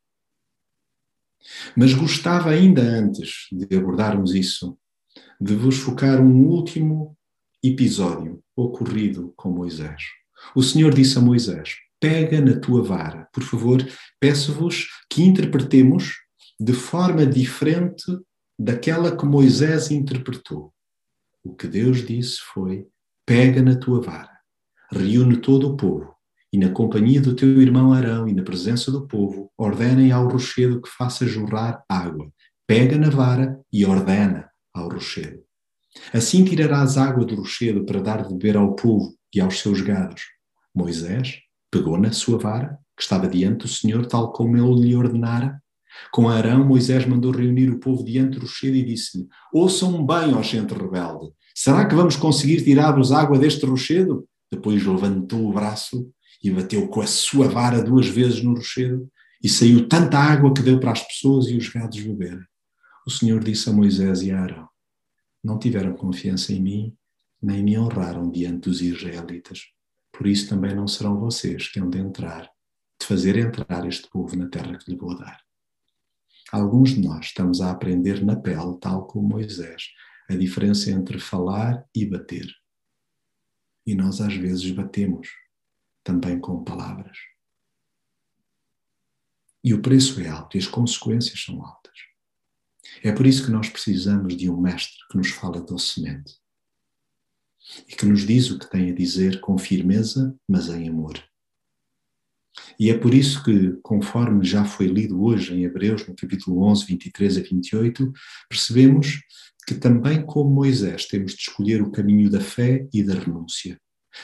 Mas 1.76 1.94
gostava 1.94 2.52
ainda 2.52 2.82
antes 2.82 3.48
de 3.52 3.76
abordarmos 3.76 4.34
isso, 4.34 4.78
de 5.40 5.56
vos 5.56 5.78
focar 5.78 6.22
um 6.22 6.48
último 6.48 7.18
episódio 7.62 8.42
ocorrido 8.56 9.34
com 9.36 9.50
Moisés. 9.50 10.04
O 10.56 10.64
Senhor 10.64 10.94
disse 10.94 11.18
a 11.18 11.22
Moisés: 11.22 11.76
Pega 12.00 12.40
na 12.40 12.60
tua 12.60 12.82
vara. 12.82 13.28
Por 13.34 13.44
favor, 13.44 13.86
peço-vos 14.20 14.88
que 15.10 15.24
interpretemos 15.24 16.14
de 16.60 16.74
forma 16.74 17.26
diferente 17.26 18.06
daquela 18.58 19.16
que 19.16 19.26
Moisés 19.26 19.92
interpretou. 19.92 20.74
O 21.44 21.56
que 21.56 21.68
Deus 21.68 22.06
disse 22.06 22.40
foi: 22.54 22.88
pega 23.26 23.62
na 23.62 23.76
tua 23.76 24.02
vara, 24.02 24.40
reúne 24.92 25.38
todo 25.38 25.70
o 25.70 25.78
povo, 25.78 26.14
e 26.52 26.58
na 26.58 26.70
companhia 26.70 27.20
do 27.20 27.36
teu 27.36 27.62
irmão 27.62 27.92
Arão 27.92 28.28
e 28.28 28.34
na 28.34 28.44
presença 28.44 28.92
do 28.92 29.08
povo, 29.08 29.52
ordenem 29.58 30.12
ao 30.12 30.28
rochedo 30.28 30.82
que 30.82 30.90
faça 30.90 31.26
jorrar 31.26 31.84
água. 31.90 32.32
Pega 32.68 32.98
na 32.98 33.10
vara 33.10 33.60
e 33.72 33.86
ordena 33.86 34.50
ao 34.74 34.90
rochedo. 34.90 35.44
Assim 36.14 36.46
tirarás 36.46 36.98
água 36.98 37.26
do 37.26 37.36
rochedo 37.36 37.86
para 37.86 38.02
dar 38.02 38.24
de 38.24 38.34
beber 38.34 38.58
ao 38.58 38.76
povo 38.76 39.16
e 39.34 39.42
aos 39.42 39.60
seus 39.60 39.82
gados. 39.82 40.22
Moisés 40.74 41.40
pegou 41.70 41.98
na 41.98 42.12
sua 42.12 42.38
vara, 42.38 42.78
que 42.96 43.04
estava 43.04 43.28
diante 43.28 43.64
do 43.64 43.68
Senhor, 43.68 44.06
tal 44.06 44.32
como 44.32 44.56
ele 44.56 44.88
lhe 44.88 44.96
ordenara, 44.96 45.62
com 46.12 46.30
Arão, 46.30 46.66
Moisés 46.66 47.06
mandou 47.06 47.32
reunir 47.32 47.70
o 47.70 47.80
povo 47.80 48.04
diante 48.04 48.38
do 48.38 48.42
rochedo 48.42 48.76
e 48.76 48.84
disse-lhe: 48.84 49.28
Ouçam 49.54 50.06
bem, 50.06 50.34
ó 50.34 50.42
gente 50.42 50.74
rebelde, 50.74 51.32
será 51.56 51.86
que 51.86 51.96
vamos 51.96 52.16
conseguir 52.16 52.64
tirar-vos 52.64 53.12
água 53.12 53.38
deste 53.38 53.66
rochedo? 53.66 54.28
Depois 54.52 54.86
levantou 54.86 55.50
o 55.50 55.54
braço 55.54 56.10
e 56.44 56.52
bateu 56.52 56.88
com 56.88 57.02
a 57.02 57.08
sua 57.08 57.48
vara 57.48 57.82
duas 57.82 58.08
vezes 58.08 58.44
no 58.44 58.54
rochedo, 58.54 59.10
e 59.42 59.50
saiu 59.50 59.88
tanta 59.88 60.18
água 60.18 60.54
que 60.54 60.62
deu 60.62 60.80
para 60.80 60.92
as 60.92 61.02
pessoas 61.02 61.48
e 61.48 61.58
os 61.58 61.68
gados 61.70 62.00
beberem. 62.00 62.46
O 63.06 63.12
Senhor 63.12 63.44
disse 63.44 63.70
a 63.70 63.74
Moisés 63.74 64.22
e 64.22 64.32
a 64.32 64.42
Arão: 64.42 64.68
Não 65.44 65.60
tiveram 65.60 65.94
confiança 65.94 66.54
em 66.54 66.62
mim, 66.62 66.96
nem 67.42 67.62
me 67.62 67.78
honraram 67.78 68.32
diante 68.32 68.70
dos 68.70 68.82
israelitas. 68.82 69.60
Por 70.12 70.28
isso 70.28 70.48
também 70.48 70.74
não 70.74 70.88
serão 70.88 71.20
vocês 71.20 71.68
que 71.68 71.80
hão 71.80 71.90
de 71.90 71.98
entrar, 71.98 72.50
de 73.02 73.06
fazer 73.06 73.36
entrar 73.38 73.86
este 73.88 74.08
povo 74.10 74.36
na 74.38 74.48
terra 74.48 74.78
que 74.78 74.90
lhe 74.90 74.98
vou 74.98 75.18
dar. 75.18 75.42
Alguns 76.54 76.92
de 76.92 77.02
nós 77.02 77.26
estamos 77.26 77.62
a 77.62 77.72
aprender 77.72 78.24
na 78.24 78.36
pele, 78.36 78.78
tal 78.80 79.08
como 79.08 79.28
Moisés, 79.28 79.88
a 80.30 80.36
diferença 80.36 80.92
entre 80.92 81.18
falar 81.20 81.84
e 81.96 82.06
bater. 82.06 82.46
E 83.88 83.96
nós 83.96 84.22
às 84.22 84.36
vezes 84.36 84.70
batemos 84.70 85.30
também 86.04 86.40
com 86.40 86.64
palavras. 86.64 87.18
E 89.64 89.74
o 89.74 89.82
preço 89.82 90.22
é 90.22 90.28
alto 90.28 90.56
e 90.56 90.60
as 90.60 90.68
consequências 90.68 91.44
são 91.44 91.66
altas. 91.66 91.98
É 93.04 93.12
por 93.12 93.26
isso 93.26 93.44
que 93.44 93.52
nós 93.52 93.68
precisamos 93.68 94.38
de 94.38 94.48
um 94.48 94.62
mestre 94.62 95.00
que 95.10 95.18
nos 95.18 95.32
fala 95.32 95.60
docemente 95.60 96.36
e 97.88 97.96
que 97.96 98.06
nos 98.06 98.28
diz 98.28 98.52
o 98.52 98.60
que 98.60 98.70
tem 98.70 98.92
a 98.92 98.96
dizer 98.96 99.42
com 99.42 99.58
firmeza, 99.58 100.40
mas 100.48 100.70
em 100.70 100.88
amor. 100.88 101.18
E 102.80 102.90
é 102.90 102.98
por 102.98 103.14
isso 103.14 103.44
que, 103.44 103.78
conforme 103.82 104.46
já 104.46 104.66
foi 104.66 104.88
lido 104.88 105.24
hoje 105.24 105.54
em 105.54 105.64
Hebreus, 105.64 106.08
no 106.08 106.16
capítulo 106.16 106.64
11, 106.64 106.86
23 106.86 107.38
a 107.38 107.42
28, 107.42 108.14
percebemos 108.50 109.20
que 109.66 109.76
também 109.76 110.26
como 110.26 110.54
Moisés 110.54 111.06
temos 111.06 111.34
de 111.34 111.42
escolher 111.42 111.82
o 111.82 111.92
caminho 111.92 112.30
da 112.30 112.42
fé 112.42 112.88
e 112.94 113.04
da 113.04 113.14
renúncia. 113.14 113.80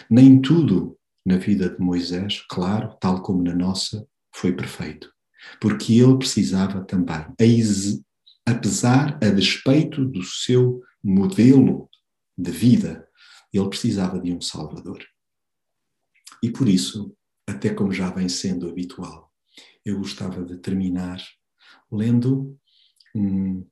Nem 0.10 0.40
tudo 0.42 0.98
na 1.26 1.38
vida 1.38 1.70
de 1.70 1.80
Moisés, 1.80 2.44
claro, 2.50 2.96
tal 3.00 3.22
como 3.22 3.44
na 3.44 3.56
nossa, 3.56 4.06
foi 4.34 4.52
perfeito. 4.52 5.12
Porque 5.60 5.94
ele 5.94 6.18
precisava 6.18 6.84
também, 6.84 7.26
apesar 8.46 9.18
a 9.24 9.30
despeito 9.30 10.06
do 10.06 10.24
seu 10.24 10.82
modelo 11.04 11.90
de 12.38 12.52
vida, 12.52 13.08
ele 13.54 13.70
precisava 13.70 14.20
de 14.20 14.32
um 14.32 14.42
Salvador. 14.42 15.04
E 16.44 16.50
por 16.52 16.68
isso 16.68 17.16
até 17.50 17.74
como 17.74 17.92
já 17.92 18.10
vem 18.10 18.30
sendo 18.30 18.70
habitual. 18.70 19.34
Eu 19.84 19.98
gostava 19.98 20.44
de 20.44 20.58
terminar 20.58 21.22
lendo 21.92 22.58
um, 23.16 23.68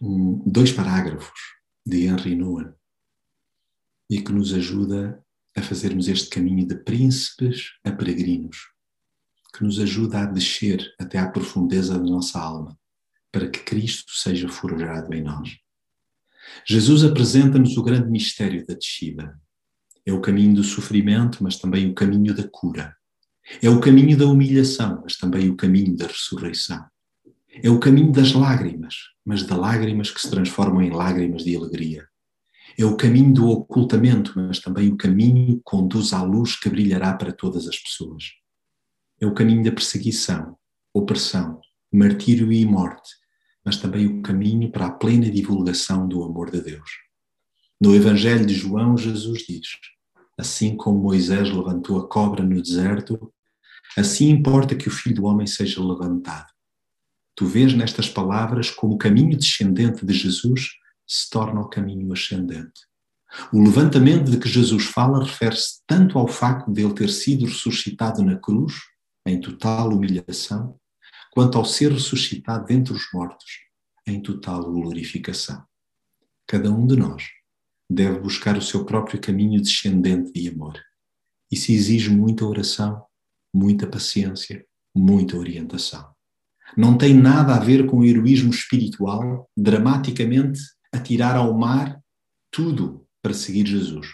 um, 0.00 0.42
dois 0.46 0.72
parágrafos 0.72 1.40
de 1.84 2.06
Henry 2.06 2.36
Nouwen 2.36 2.72
e 4.08 4.22
que 4.22 4.32
nos 4.32 4.54
ajuda 4.54 5.22
a 5.56 5.62
fazermos 5.62 6.08
este 6.08 6.30
caminho 6.30 6.66
de 6.66 6.76
príncipes 6.76 7.72
a 7.84 7.90
peregrinos, 7.90 8.68
que 9.54 9.64
nos 9.64 9.80
ajuda 9.80 10.20
a 10.20 10.26
descer 10.26 10.94
até 10.98 11.18
à 11.18 11.28
profundeza 11.28 11.98
da 11.98 12.04
nossa 12.04 12.38
alma, 12.38 12.78
para 13.32 13.50
que 13.50 13.64
Cristo 13.64 14.12
seja 14.12 14.48
forjado 14.48 15.12
em 15.12 15.22
nós. 15.22 15.58
Jesus 16.64 17.04
apresenta-nos 17.04 17.76
o 17.76 17.82
grande 17.82 18.08
mistério 18.08 18.64
da 18.66 18.74
descida, 18.74 19.38
é 20.08 20.12
o 20.12 20.22
caminho 20.22 20.54
do 20.54 20.64
sofrimento, 20.64 21.42
mas 21.42 21.58
também 21.58 21.90
o 21.90 21.94
caminho 21.94 22.34
da 22.34 22.48
cura. 22.48 22.96
É 23.60 23.68
o 23.68 23.78
caminho 23.78 24.16
da 24.16 24.24
humilhação, 24.24 25.02
mas 25.02 25.18
também 25.18 25.50
o 25.50 25.54
caminho 25.54 25.94
da 25.94 26.06
ressurreição. 26.06 26.82
É 27.62 27.68
o 27.68 27.78
caminho 27.78 28.10
das 28.10 28.32
lágrimas, 28.32 28.94
mas 29.22 29.42
de 29.42 29.52
lágrimas 29.52 30.10
que 30.10 30.18
se 30.18 30.30
transformam 30.30 30.80
em 30.80 30.88
lágrimas 30.88 31.44
de 31.44 31.54
alegria. 31.54 32.08
É 32.78 32.86
o 32.86 32.96
caminho 32.96 33.34
do 33.34 33.48
ocultamento, 33.50 34.32
mas 34.34 34.60
também 34.60 34.90
o 34.90 34.96
caminho 34.96 35.56
que 35.56 35.62
conduz 35.62 36.14
à 36.14 36.22
luz 36.22 36.58
que 36.58 36.70
brilhará 36.70 37.12
para 37.12 37.30
todas 37.30 37.68
as 37.68 37.78
pessoas. 37.78 38.24
É 39.20 39.26
o 39.26 39.34
caminho 39.34 39.62
da 39.62 39.72
perseguição, 39.72 40.56
opressão, 40.94 41.60
martírio 41.92 42.50
e 42.50 42.64
morte, 42.64 43.10
mas 43.62 43.76
também 43.76 44.06
o 44.06 44.22
caminho 44.22 44.72
para 44.72 44.86
a 44.86 44.90
plena 44.90 45.30
divulgação 45.30 46.08
do 46.08 46.22
amor 46.22 46.50
de 46.50 46.62
Deus. 46.62 46.90
No 47.78 47.94
Evangelho 47.94 48.46
de 48.46 48.54
João, 48.54 48.96
Jesus 48.96 49.40
diz: 49.46 49.66
Assim 50.38 50.76
como 50.76 51.02
Moisés 51.02 51.50
levantou 51.50 51.98
a 51.98 52.08
cobra 52.08 52.44
no 52.44 52.62
deserto, 52.62 53.32
assim 53.96 54.30
importa 54.30 54.76
que 54.76 54.86
o 54.86 54.90
Filho 54.90 55.16
do 55.16 55.24
Homem 55.24 55.48
seja 55.48 55.82
levantado. 55.82 56.46
Tu 57.34 57.44
vês 57.44 57.74
nestas 57.74 58.08
palavras 58.08 58.70
como 58.70 58.94
o 58.94 58.98
caminho 58.98 59.36
descendente 59.36 60.06
de 60.06 60.14
Jesus 60.14 60.70
se 61.06 61.28
torna 61.28 61.60
o 61.60 61.68
caminho 61.68 62.12
ascendente. 62.12 62.86
O 63.52 63.60
levantamento 63.60 64.30
de 64.30 64.38
que 64.38 64.48
Jesus 64.48 64.84
fala 64.86 65.24
refere-se 65.24 65.80
tanto 65.86 66.18
ao 66.18 66.28
facto 66.28 66.72
de 66.72 66.82
ele 66.82 66.94
ter 66.94 67.10
sido 67.10 67.44
ressuscitado 67.44 68.22
na 68.22 68.36
cruz, 68.36 68.74
em 69.26 69.40
total 69.40 69.90
humilhação, 69.90 70.78
quanto 71.32 71.58
ao 71.58 71.64
ser 71.64 71.92
ressuscitado 71.92 72.66
dentre 72.66 72.92
os 72.92 73.06
mortos, 73.12 73.60
em 74.06 74.20
total 74.22 74.70
glorificação. 74.70 75.62
Cada 76.46 76.70
um 76.70 76.86
de 76.86 76.96
nós 76.96 77.37
deve 77.88 78.20
buscar 78.20 78.56
o 78.56 78.62
seu 78.62 78.84
próprio 78.84 79.20
caminho 79.20 79.60
descendente 79.60 80.32
de 80.32 80.48
amor. 80.48 80.78
Isso 81.50 81.72
exige 81.72 82.10
muita 82.10 82.44
oração, 82.44 83.02
muita 83.54 83.86
paciência, 83.86 84.64
muita 84.94 85.36
orientação. 85.36 86.12
Não 86.76 86.98
tem 86.98 87.14
nada 87.14 87.54
a 87.54 87.58
ver 87.58 87.86
com 87.86 87.98
o 87.98 88.04
heroísmo 88.04 88.50
espiritual, 88.50 89.50
dramaticamente 89.56 90.60
atirar 90.92 91.36
ao 91.36 91.56
mar 91.56 91.98
tudo 92.50 93.06
para 93.22 93.32
seguir 93.32 93.66
Jesus. 93.66 94.06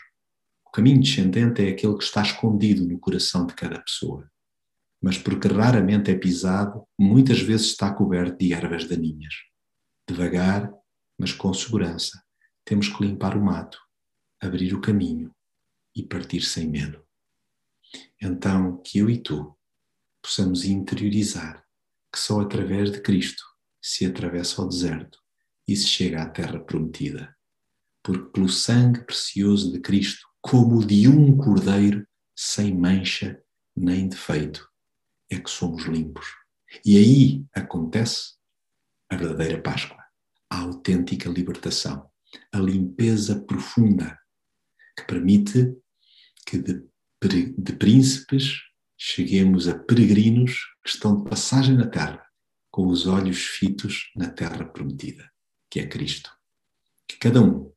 O 0.66 0.70
caminho 0.70 1.00
descendente 1.00 1.62
é 1.62 1.70
aquele 1.70 1.96
que 1.96 2.04
está 2.04 2.22
escondido 2.22 2.86
no 2.86 2.98
coração 2.98 3.46
de 3.46 3.54
cada 3.54 3.80
pessoa. 3.80 4.28
Mas 5.02 5.18
porque 5.18 5.48
raramente 5.48 6.10
é 6.10 6.14
pisado, 6.14 6.84
muitas 6.98 7.40
vezes 7.40 7.66
está 7.66 7.92
coberto 7.92 8.38
de 8.38 8.52
ervas 8.52 8.86
daninhas. 8.86 9.34
Devagar, 10.08 10.72
mas 11.18 11.32
com 11.32 11.52
segurança, 11.52 12.23
temos 12.64 12.88
que 12.88 13.02
limpar 13.02 13.36
o 13.36 13.44
mato, 13.44 13.78
abrir 14.40 14.74
o 14.74 14.80
caminho 14.80 15.34
e 15.94 16.02
partir 16.02 16.40
sem 16.42 16.68
medo. 16.68 17.04
Então, 18.20 18.80
que 18.82 18.98
eu 18.98 19.10
e 19.10 19.18
tu 19.18 19.56
possamos 20.22 20.64
interiorizar 20.64 21.64
que 22.12 22.18
só 22.18 22.40
através 22.40 22.90
de 22.92 23.00
Cristo 23.00 23.42
se 23.82 24.06
atravessa 24.06 24.62
o 24.62 24.68
deserto 24.68 25.18
e 25.66 25.76
se 25.76 25.86
chega 25.86 26.22
à 26.22 26.28
terra 26.28 26.58
prometida. 26.58 27.36
Porque 28.02 28.30
pelo 28.30 28.48
sangue 28.48 29.04
precioso 29.04 29.72
de 29.72 29.80
Cristo, 29.80 30.26
como 30.40 30.78
o 30.78 30.86
de 30.86 31.08
um 31.08 31.36
cordeiro, 31.36 32.06
sem 32.36 32.74
mancha 32.74 33.42
nem 33.76 34.08
defeito, 34.08 34.68
é 35.30 35.38
que 35.38 35.50
somos 35.50 35.84
limpos. 35.84 36.26
E 36.84 36.96
aí 36.96 37.46
acontece 37.52 38.34
a 39.10 39.16
verdadeira 39.16 39.60
Páscoa, 39.60 40.02
a 40.50 40.60
autêntica 40.60 41.28
libertação, 41.28 42.10
a 42.52 42.58
limpeza 42.58 43.44
profunda 43.44 44.18
que 44.96 45.04
permite 45.04 45.76
que 46.46 46.58
de, 46.58 46.86
de 47.56 47.72
príncipes 47.74 48.60
cheguemos 48.96 49.68
a 49.68 49.78
peregrinos 49.78 50.60
que 50.82 50.90
estão 50.90 51.16
de 51.16 51.28
passagem 51.28 51.76
na 51.76 51.86
terra, 51.86 52.24
com 52.70 52.86
os 52.86 53.06
olhos 53.06 53.38
fitos 53.38 54.10
na 54.14 54.30
terra 54.30 54.64
prometida, 54.64 55.30
que 55.70 55.80
é 55.80 55.86
Cristo. 55.86 56.30
Que 57.08 57.16
cada 57.16 57.42
um, 57.42 57.72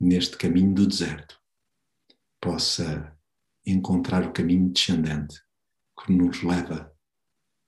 neste 0.00 0.36
caminho 0.36 0.74
do 0.74 0.86
deserto, 0.86 1.40
possa 2.40 3.16
encontrar 3.64 4.24
o 4.24 4.32
caminho 4.32 4.70
descendente 4.70 5.40
que 5.98 6.12
nos 6.12 6.42
leva 6.42 6.92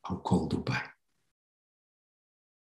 ao 0.03 0.21
colo 0.21 0.47
do 0.47 0.63
Pai. 0.63 0.98